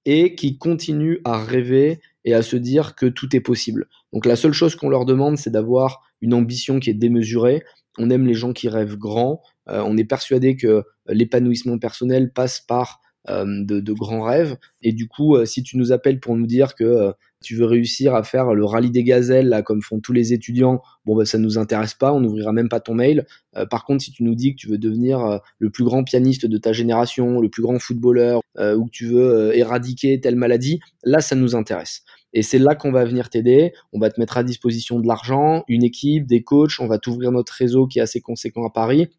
et 0.05 0.35
qui 0.35 0.57
continuent 0.57 1.19
à 1.23 1.41
rêver 1.41 1.99
et 2.25 2.33
à 2.33 2.41
se 2.41 2.55
dire 2.55 2.95
que 2.95 3.05
tout 3.05 3.35
est 3.35 3.41
possible. 3.41 3.87
Donc 4.11 4.25
la 4.25 4.35
seule 4.35 4.53
chose 4.53 4.75
qu'on 4.75 4.89
leur 4.89 5.05
demande, 5.05 5.37
c'est 5.37 5.49
d'avoir 5.49 6.01
une 6.21 6.33
ambition 6.33 6.79
qui 6.79 6.89
est 6.89 6.95
démesurée. 6.95 7.63
On 7.97 8.09
aime 8.09 8.25
les 8.25 8.33
gens 8.33 8.53
qui 8.53 8.69
rêvent 8.69 8.97
grand. 8.97 9.41
Euh, 9.69 9.83
on 9.85 9.97
est 9.97 10.05
persuadé 10.05 10.55
que 10.55 10.83
l'épanouissement 11.07 11.77
personnel 11.77 12.31
passe 12.31 12.61
par 12.61 13.01
de, 13.27 13.79
de, 13.79 13.93
grands 13.93 14.23
rêves. 14.23 14.57
Et 14.81 14.91
du 14.91 15.07
coup, 15.07 15.35
euh, 15.35 15.45
si 15.45 15.63
tu 15.63 15.77
nous 15.77 15.91
appelles 15.91 16.19
pour 16.19 16.35
nous 16.35 16.47
dire 16.47 16.75
que 16.75 17.13
tu 17.43 17.55
veux 17.55 17.65
réussir 17.65 18.15
à 18.15 18.23
faire 18.23 18.55
le 18.55 18.65
rallye 18.65 18.89
des 18.89 19.03
gazelles, 19.03 19.49
là, 19.49 19.61
comme 19.61 19.81
font 19.81 19.99
tous 19.99 20.13
les 20.13 20.33
étudiants, 20.33 20.81
bon, 21.05 21.15
bah, 21.15 21.25
ça 21.25 21.37
nous 21.37 21.59
intéresse 21.59 21.93
pas, 21.93 22.11
on 22.11 22.21
n'ouvrira 22.21 22.51
même 22.53 22.69
pas 22.69 22.79
ton 22.79 22.95
mail. 22.95 23.27
Euh, 23.55 23.67
par 23.67 23.85
contre, 23.85 24.03
si 24.03 24.11
tu 24.11 24.23
nous 24.23 24.33
dis 24.33 24.55
que 24.55 24.59
tu 24.59 24.67
veux 24.67 24.79
devenir 24.79 25.19
euh, 25.19 25.37
le 25.59 25.69
plus 25.69 25.83
grand 25.83 26.03
pianiste 26.03 26.47
de 26.47 26.57
ta 26.57 26.73
génération, 26.73 27.39
le 27.39 27.49
plus 27.49 27.61
grand 27.61 27.77
footballeur, 27.77 28.41
euh, 28.57 28.75
ou 28.75 28.85
que 28.85 28.91
tu 28.91 29.05
veux 29.05 29.55
éradiquer 29.55 30.19
telle 30.19 30.35
maladie, 30.35 30.79
là, 31.03 31.19
ça 31.19 31.35
nous 31.35 31.55
intéresse. 31.55 32.01
Et 32.33 32.41
c'est 32.41 32.57
là 32.57 32.73
qu'on 32.73 32.91
va 32.91 33.05
venir 33.05 33.29
t'aider. 33.29 33.73
On 33.91 33.99
va 33.99 34.09
te 34.09 34.19
mettre 34.19 34.37
à 34.37 34.43
disposition 34.43 34.99
de 34.99 35.07
l'argent, 35.07 35.63
une 35.67 35.83
équipe, 35.83 36.25
des 36.25 36.41
coachs. 36.41 36.79
On 36.79 36.87
va 36.87 36.97
t'ouvrir 36.97 37.31
notre 37.31 37.53
réseau 37.53 37.85
qui 37.85 37.99
est 37.99 38.01
assez 38.01 38.21
conséquent 38.21 38.65
à 38.65 38.71
Paris 38.71 39.09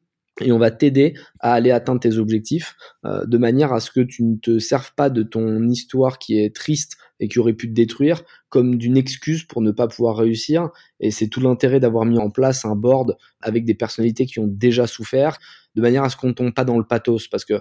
et 0.41 0.53
on 0.53 0.59
va 0.59 0.71
t'aider 0.71 1.15
à 1.41 1.53
aller 1.53 1.71
atteindre 1.71 2.01
tes 2.01 2.19
objectifs 2.19 2.77
euh, 3.05 3.25
de 3.25 3.39
manière 3.39 3.73
à 3.73 3.81
ce 3.81 3.91
que 3.91 4.01
tu 4.01 4.25
ne 4.25 4.37
te 4.37 4.59
serves 4.59 4.93
pas 4.95 5.11
de 5.11 5.23
ton 5.23 5.69
histoire 5.69 6.19
qui 6.19 6.39
est 6.39 6.55
triste 6.55 6.97
et 7.21 7.29
qui 7.29 7.39
aurait 7.39 7.53
pu 7.53 7.69
te 7.69 7.75
détruire 7.75 8.23
comme 8.49 8.77
d'une 8.77 8.97
excuse 8.97 9.45
pour 9.45 9.63
ne 9.63 9.71
pas 9.71 9.87
pouvoir 9.87 10.17
réussir. 10.17 10.71
Et 11.01 11.11
c'est 11.11 11.29
tout 11.29 11.41
l'intérêt 11.41 11.79
d'avoir 11.79 12.05
mis 12.05 12.19
en 12.19 12.31
place 12.31 12.65
un 12.65 12.75
board 12.75 13.17
avec 13.41 13.65
des 13.65 13.75
personnalités 13.75 14.27
qui 14.27 14.41
ont 14.41 14.49
déjà 14.49 14.87
souffert, 14.87 15.39
de 15.77 15.83
manière 15.83 16.03
à 16.03 16.11
ce 16.11 16.17
qu'on 16.17 16.35
tombe 16.35 16.53
pas 16.53 16.65
dans 16.65 16.79
le 16.79 16.85
pathos. 16.85 17.29
Parce 17.29 17.45
que 17.45 17.61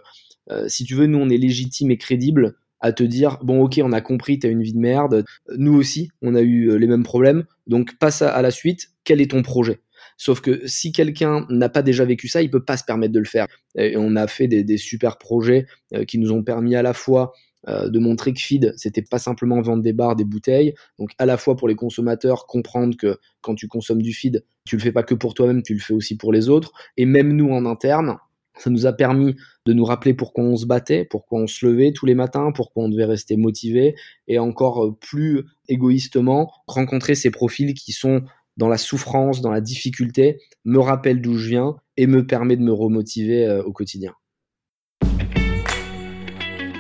euh, 0.52 0.68
si 0.68 0.84
tu 0.84 0.96
veux, 0.96 1.06
nous, 1.06 1.20
on 1.20 1.30
est 1.30 1.38
légitime 1.38 1.92
et 1.92 1.98
crédible 1.98 2.56
à 2.80 2.92
te 2.92 3.04
dire 3.04 3.38
bon 3.42 3.64
ok 3.64 3.80
on 3.82 3.94
a 3.94 4.02
compris 4.02 4.40
t'as 4.40 4.50
une 4.50 4.62
vie 4.62 4.74
de 4.74 4.78
merde 4.78 5.24
nous 5.56 5.74
aussi 5.74 6.10
on 6.22 6.36
a 6.36 6.42
eu 6.42 6.70
euh, 6.70 6.76
les 6.76 6.88
mêmes 6.88 7.04
problèmes 7.04 7.46
donc 7.66 7.98
passe 7.98 8.22
à 8.22 8.42
la 8.42 8.52
suite 8.52 8.90
quel 9.06 9.22
est 9.22 9.32
ton 9.32 9.42
projet? 9.42 9.80
Sauf 10.18 10.42
que 10.42 10.66
si 10.66 10.92
quelqu'un 10.92 11.46
n'a 11.50 11.70
pas 11.70 11.82
déjà 11.82 12.06
vécu 12.06 12.28
ça, 12.28 12.42
il 12.42 12.50
peut 12.50 12.64
pas 12.64 12.78
se 12.78 12.84
permettre 12.84 13.14
de 13.14 13.20
le 13.20 13.26
faire. 13.26 13.48
Et 13.76 13.96
on 13.98 14.16
a 14.16 14.28
fait 14.28 14.48
des, 14.48 14.78
super 14.78 15.18
projets 15.18 15.66
euh, 15.94 16.06
qui 16.06 16.18
nous 16.18 16.32
ont 16.32 16.44
permis 16.44 16.76
à 16.76 16.82
la 16.82 16.94
fois 16.94 17.34
euh, 17.70 17.90
de 17.90 17.98
montrer 17.98 18.34
que 18.34 18.42
feed, 18.42 18.74
c'était 18.76 19.02
pas 19.02 19.20
simplement 19.20 19.62
vendre 19.62 19.84
des 19.84 19.94
bars, 19.94 20.16
des 20.16 20.26
bouteilles. 20.26 20.74
Donc 21.00 21.12
à 21.18 21.26
la 21.26 21.38
fois 21.38 21.56
pour 21.56 21.68
les 21.68 21.76
consommateurs, 21.76 22.46
comprendre 22.46 22.98
que 22.98 23.18
quand 23.42 23.56
tu 23.56 23.68
consommes 23.68 24.02
du 24.02 24.14
feed, 24.14 24.44
tu 24.66 24.76
le 24.76 24.82
fais 24.82 24.92
pas 24.92 25.04
que 25.04 25.16
pour 25.16 25.34
toi-même, 25.34 25.64
tu 25.64 25.74
le 25.74 25.80
fais 25.80 25.94
aussi 25.94 26.18
pour 26.18 26.34
les 26.34 26.50
autres. 26.50 26.74
Et 26.98 27.06
même 27.06 27.34
nous 27.34 27.50
en 27.52 27.66
interne, 27.66 28.18
ça 28.58 28.70
nous 28.70 28.86
a 28.86 28.94
permis 28.94 29.36
de 29.66 29.74
nous 29.74 29.86
rappeler 29.86 30.14
pourquoi 30.14 30.44
on 30.44 30.58
se 30.58 30.66
battait, 30.66 31.06
pourquoi 31.06 31.40
on 31.40 31.48
se 31.48 31.66
levait 31.66 31.94
tous 31.94 32.06
les 32.06 32.16
matins, 32.16 32.52
pourquoi 32.54 32.84
on 32.84 32.90
devait 32.90 33.06
rester 33.06 33.38
motivé 33.38 33.96
et 34.28 34.40
encore 34.40 34.86
euh, 34.86 34.98
plus 35.00 35.44
égoïstement 35.70 36.52
rencontrer 36.68 37.16
ces 37.16 37.32
profils 37.32 37.74
qui 37.74 37.94
sont 37.94 38.24
dans 38.58 38.68
la 38.68 38.78
souffrance, 38.78 39.42
dans 39.42 39.52
la 39.52 39.62
difficulté, 39.62 40.40
me 40.66 40.80
rappelle 40.80 41.22
d'où 41.22 41.38
je 41.38 41.50
viens 41.50 41.76
et 41.98 42.08
me 42.08 42.26
permet 42.26 42.56
de 42.56 42.62
me 42.62 42.74
remotiver 42.74 43.46
euh, 43.46 43.64
au 43.64 43.72
quotidien. 43.72 44.14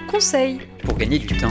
Conseil 0.10 0.60
pour 0.84 0.98
gagner 0.98 1.20
du 1.20 1.28
temps. 1.28 1.48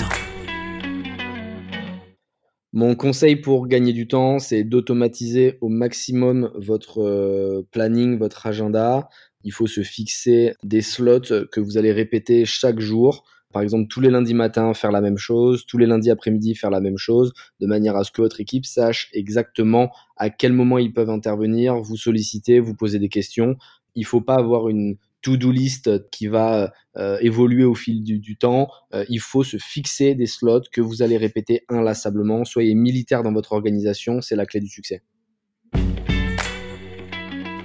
Mon 2.72 2.94
conseil 2.94 3.36
pour 3.36 3.66
gagner 3.66 3.92
du 3.92 4.08
temps, 4.08 4.38
c'est 4.38 4.64
d'automatiser 4.64 5.58
au 5.60 5.68
maximum 5.68 6.50
votre 6.54 7.02
euh, 7.02 7.68
planning, 7.70 8.18
votre 8.18 8.46
agenda. 8.46 9.10
Il 9.44 9.52
faut 9.52 9.66
se 9.66 9.82
fixer 9.82 10.54
des 10.62 10.80
slots 10.80 11.46
que 11.50 11.60
vous 11.60 11.76
allez 11.76 11.92
répéter 11.92 12.44
chaque 12.46 12.78
jour 12.80 13.24
par 13.52 13.62
exemple, 13.62 13.86
tous 13.88 14.00
les 14.00 14.10
lundis 14.10 14.34
matins, 14.34 14.74
faire 14.74 14.90
la 14.90 15.00
même 15.00 15.18
chose, 15.18 15.66
tous 15.66 15.78
les 15.78 15.86
lundis 15.86 16.10
après-midi, 16.10 16.54
faire 16.54 16.70
la 16.70 16.80
même 16.80 16.98
chose, 16.98 17.32
de 17.60 17.66
manière 17.66 17.96
à 17.96 18.04
ce 18.04 18.10
que 18.10 18.22
votre 18.22 18.40
équipe 18.40 18.66
sache 18.66 19.08
exactement 19.12 19.90
à 20.16 20.30
quel 20.30 20.52
moment 20.52 20.78
ils 20.78 20.92
peuvent 20.92 21.10
intervenir, 21.10 21.76
vous 21.80 21.96
solliciter, 21.96 22.60
vous 22.60 22.74
poser 22.74 22.98
des 22.98 23.08
questions. 23.08 23.56
Il 23.94 24.06
faut 24.06 24.20
pas 24.20 24.36
avoir 24.36 24.68
une 24.68 24.96
to-do 25.22 25.50
list 25.50 26.08
qui 26.10 26.26
va 26.26 26.72
euh, 26.96 27.18
évoluer 27.20 27.64
au 27.64 27.74
fil 27.74 28.02
du, 28.02 28.36
temps. 28.36 28.68
Euh, 28.92 29.04
il 29.08 29.20
faut 29.20 29.44
se 29.44 29.56
fixer 29.56 30.14
des 30.14 30.26
slots 30.26 30.62
que 30.72 30.80
vous 30.80 31.02
allez 31.02 31.16
répéter 31.16 31.64
inlassablement. 31.68 32.44
Soyez 32.44 32.74
militaire 32.74 33.22
dans 33.22 33.32
votre 33.32 33.52
organisation, 33.52 34.20
c'est 34.20 34.36
la 34.36 34.46
clé 34.46 34.60
du 34.60 34.68
succès. 34.68 35.02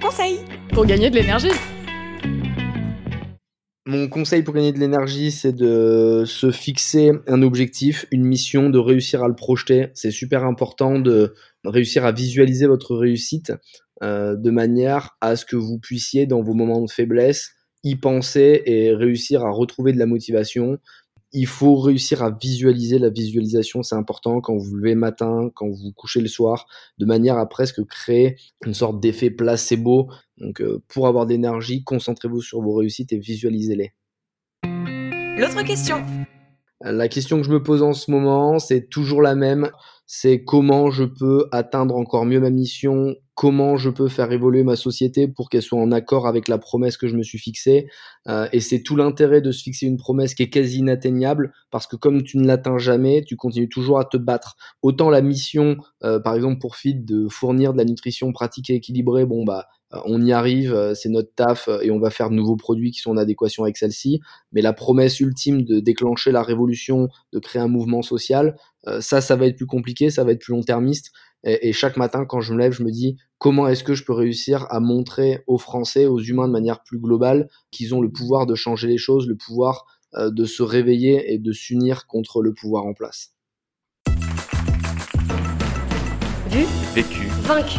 Conseil 0.00 0.38
pour 0.72 0.86
gagner 0.86 1.10
de 1.10 1.16
l'énergie. 1.16 1.50
Mon 3.88 4.06
conseil 4.06 4.42
pour 4.42 4.52
gagner 4.52 4.72
de 4.72 4.78
l'énergie, 4.78 5.30
c'est 5.30 5.54
de 5.54 6.24
se 6.26 6.50
fixer 6.50 7.10
un 7.26 7.40
objectif, 7.40 8.04
une 8.10 8.22
mission, 8.22 8.68
de 8.68 8.78
réussir 8.78 9.24
à 9.24 9.28
le 9.28 9.34
projeter. 9.34 9.86
C'est 9.94 10.10
super 10.10 10.44
important 10.44 10.98
de 10.98 11.32
réussir 11.64 12.04
à 12.04 12.12
visualiser 12.12 12.66
votre 12.66 12.94
réussite 12.94 13.54
euh, 14.02 14.36
de 14.36 14.50
manière 14.50 15.16
à 15.22 15.36
ce 15.36 15.46
que 15.46 15.56
vous 15.56 15.78
puissiez, 15.78 16.26
dans 16.26 16.42
vos 16.42 16.52
moments 16.52 16.82
de 16.82 16.90
faiblesse, 16.90 17.52
y 17.82 17.96
penser 17.96 18.60
et 18.66 18.92
réussir 18.92 19.42
à 19.46 19.50
retrouver 19.50 19.94
de 19.94 19.98
la 19.98 20.04
motivation, 20.04 20.76
il 21.32 21.46
faut 21.46 21.76
réussir 21.76 22.22
à 22.22 22.30
visualiser. 22.30 22.98
La 22.98 23.10
visualisation, 23.10 23.82
c'est 23.82 23.94
important 23.94 24.40
quand 24.40 24.56
vous 24.56 24.64
vous 24.64 24.76
levez 24.76 24.94
matin, 24.94 25.50
quand 25.54 25.68
vous 25.68 25.92
couchez 25.92 26.20
le 26.20 26.28
soir, 26.28 26.66
de 26.98 27.06
manière 27.06 27.38
à 27.38 27.48
presque 27.48 27.84
créer 27.84 28.36
une 28.64 28.74
sorte 28.74 29.00
d'effet 29.00 29.30
placebo. 29.30 30.10
Donc, 30.38 30.60
euh, 30.60 30.82
pour 30.88 31.06
avoir 31.06 31.26
de 31.26 31.32
l'énergie, 31.32 31.84
concentrez-vous 31.84 32.40
sur 32.40 32.60
vos 32.62 32.74
réussites 32.74 33.12
et 33.12 33.18
visualisez-les. 33.18 33.92
L'autre 35.38 35.62
question. 35.64 36.04
La 36.80 37.08
question 37.08 37.38
que 37.38 37.42
je 37.46 37.50
me 37.50 37.62
pose 37.62 37.82
en 37.82 37.92
ce 37.92 38.10
moment, 38.10 38.60
c'est 38.60 38.88
toujours 38.88 39.20
la 39.20 39.34
même. 39.34 39.70
C'est 40.06 40.44
comment 40.44 40.90
je 40.90 41.04
peux 41.04 41.48
atteindre 41.50 41.96
encore 41.96 42.24
mieux 42.24 42.40
ma 42.40 42.50
mission, 42.50 43.16
comment 43.34 43.76
je 43.76 43.90
peux 43.90 44.08
faire 44.08 44.32
évoluer 44.32 44.62
ma 44.62 44.76
société 44.76 45.28
pour 45.28 45.50
qu'elle 45.50 45.60
soit 45.60 45.78
en 45.78 45.92
accord 45.92 46.26
avec 46.26 46.48
la 46.48 46.56
promesse 46.56 46.96
que 46.96 47.08
je 47.08 47.16
me 47.16 47.22
suis 47.22 47.38
fixée? 47.38 47.88
Euh, 48.28 48.48
et 48.52 48.60
c'est 48.60 48.82
tout 48.82 48.96
l'intérêt 48.96 49.42
de 49.42 49.50
se 49.50 49.62
fixer 49.64 49.86
une 49.86 49.98
promesse 49.98 50.34
qui 50.34 50.44
est 50.44 50.50
quasi 50.50 50.78
inatteignable, 50.78 51.52
parce 51.70 51.86
que 51.86 51.96
comme 51.96 52.22
tu 52.22 52.38
ne 52.38 52.46
l'atteins 52.46 52.78
jamais, 52.78 53.22
tu 53.26 53.36
continues 53.36 53.68
toujours 53.68 53.98
à 53.98 54.04
te 54.04 54.16
battre. 54.16 54.56
Autant 54.80 55.10
la 55.10 55.20
mission, 55.20 55.76
euh, 56.04 56.20
par 56.20 56.36
exemple 56.36 56.58
pour 56.60 56.76
FIT, 56.76 57.04
de 57.04 57.28
fournir 57.28 57.72
de 57.72 57.78
la 57.78 57.84
nutrition 57.84 58.32
pratique 58.32 58.70
et 58.70 58.76
équilibrée, 58.76 59.26
bon 59.26 59.44
bah 59.44 59.66
on 59.90 60.24
y 60.24 60.32
arrive, 60.32 60.92
c'est 60.94 61.08
notre 61.08 61.34
taf 61.34 61.68
et 61.82 61.90
on 61.90 61.98
va 61.98 62.10
faire 62.10 62.30
de 62.30 62.34
nouveaux 62.34 62.56
produits 62.56 62.90
qui 62.90 63.00
sont 63.00 63.12
en 63.12 63.16
adéquation 63.16 63.62
avec 63.62 63.76
celle-ci. 63.76 64.20
Mais 64.52 64.60
la 64.60 64.72
promesse 64.72 65.20
ultime 65.20 65.62
de 65.62 65.80
déclencher 65.80 66.30
la 66.30 66.42
révolution, 66.42 67.08
de 67.32 67.38
créer 67.38 67.62
un 67.62 67.68
mouvement 67.68 68.02
social, 68.02 68.56
ça, 69.00 69.20
ça 69.20 69.36
va 69.36 69.46
être 69.46 69.56
plus 69.56 69.66
compliqué, 69.66 70.10
ça 70.10 70.24
va 70.24 70.32
être 70.32 70.40
plus 70.40 70.52
long-termiste. 70.52 71.12
Et, 71.44 71.72
chaque 71.72 71.96
matin, 71.96 72.24
quand 72.24 72.40
je 72.40 72.52
me 72.52 72.58
lève, 72.58 72.72
je 72.72 72.82
me 72.82 72.90
dis 72.90 73.16
comment 73.38 73.68
est-ce 73.68 73.84
que 73.84 73.94
je 73.94 74.04
peux 74.04 74.12
réussir 74.12 74.66
à 74.70 74.80
montrer 74.80 75.44
aux 75.46 75.58
Français, 75.58 76.06
aux 76.06 76.18
humains 76.18 76.48
de 76.48 76.52
manière 76.52 76.82
plus 76.82 76.98
globale, 76.98 77.48
qu'ils 77.70 77.94
ont 77.94 78.00
le 78.00 78.10
pouvoir 78.10 78.46
de 78.46 78.54
changer 78.54 78.88
les 78.88 78.98
choses, 78.98 79.28
le 79.28 79.36
pouvoir 79.36 79.86
euh, 80.14 80.30
de 80.30 80.44
se 80.44 80.62
réveiller 80.62 81.32
et 81.32 81.38
de 81.38 81.52
s'unir 81.52 82.06
contre 82.06 82.42
le 82.42 82.52
pouvoir 82.54 82.86
en 82.86 82.94
place? 82.94 83.34
Vu, 86.50 86.64
vécu, 86.94 87.28
vaincu. 87.42 87.78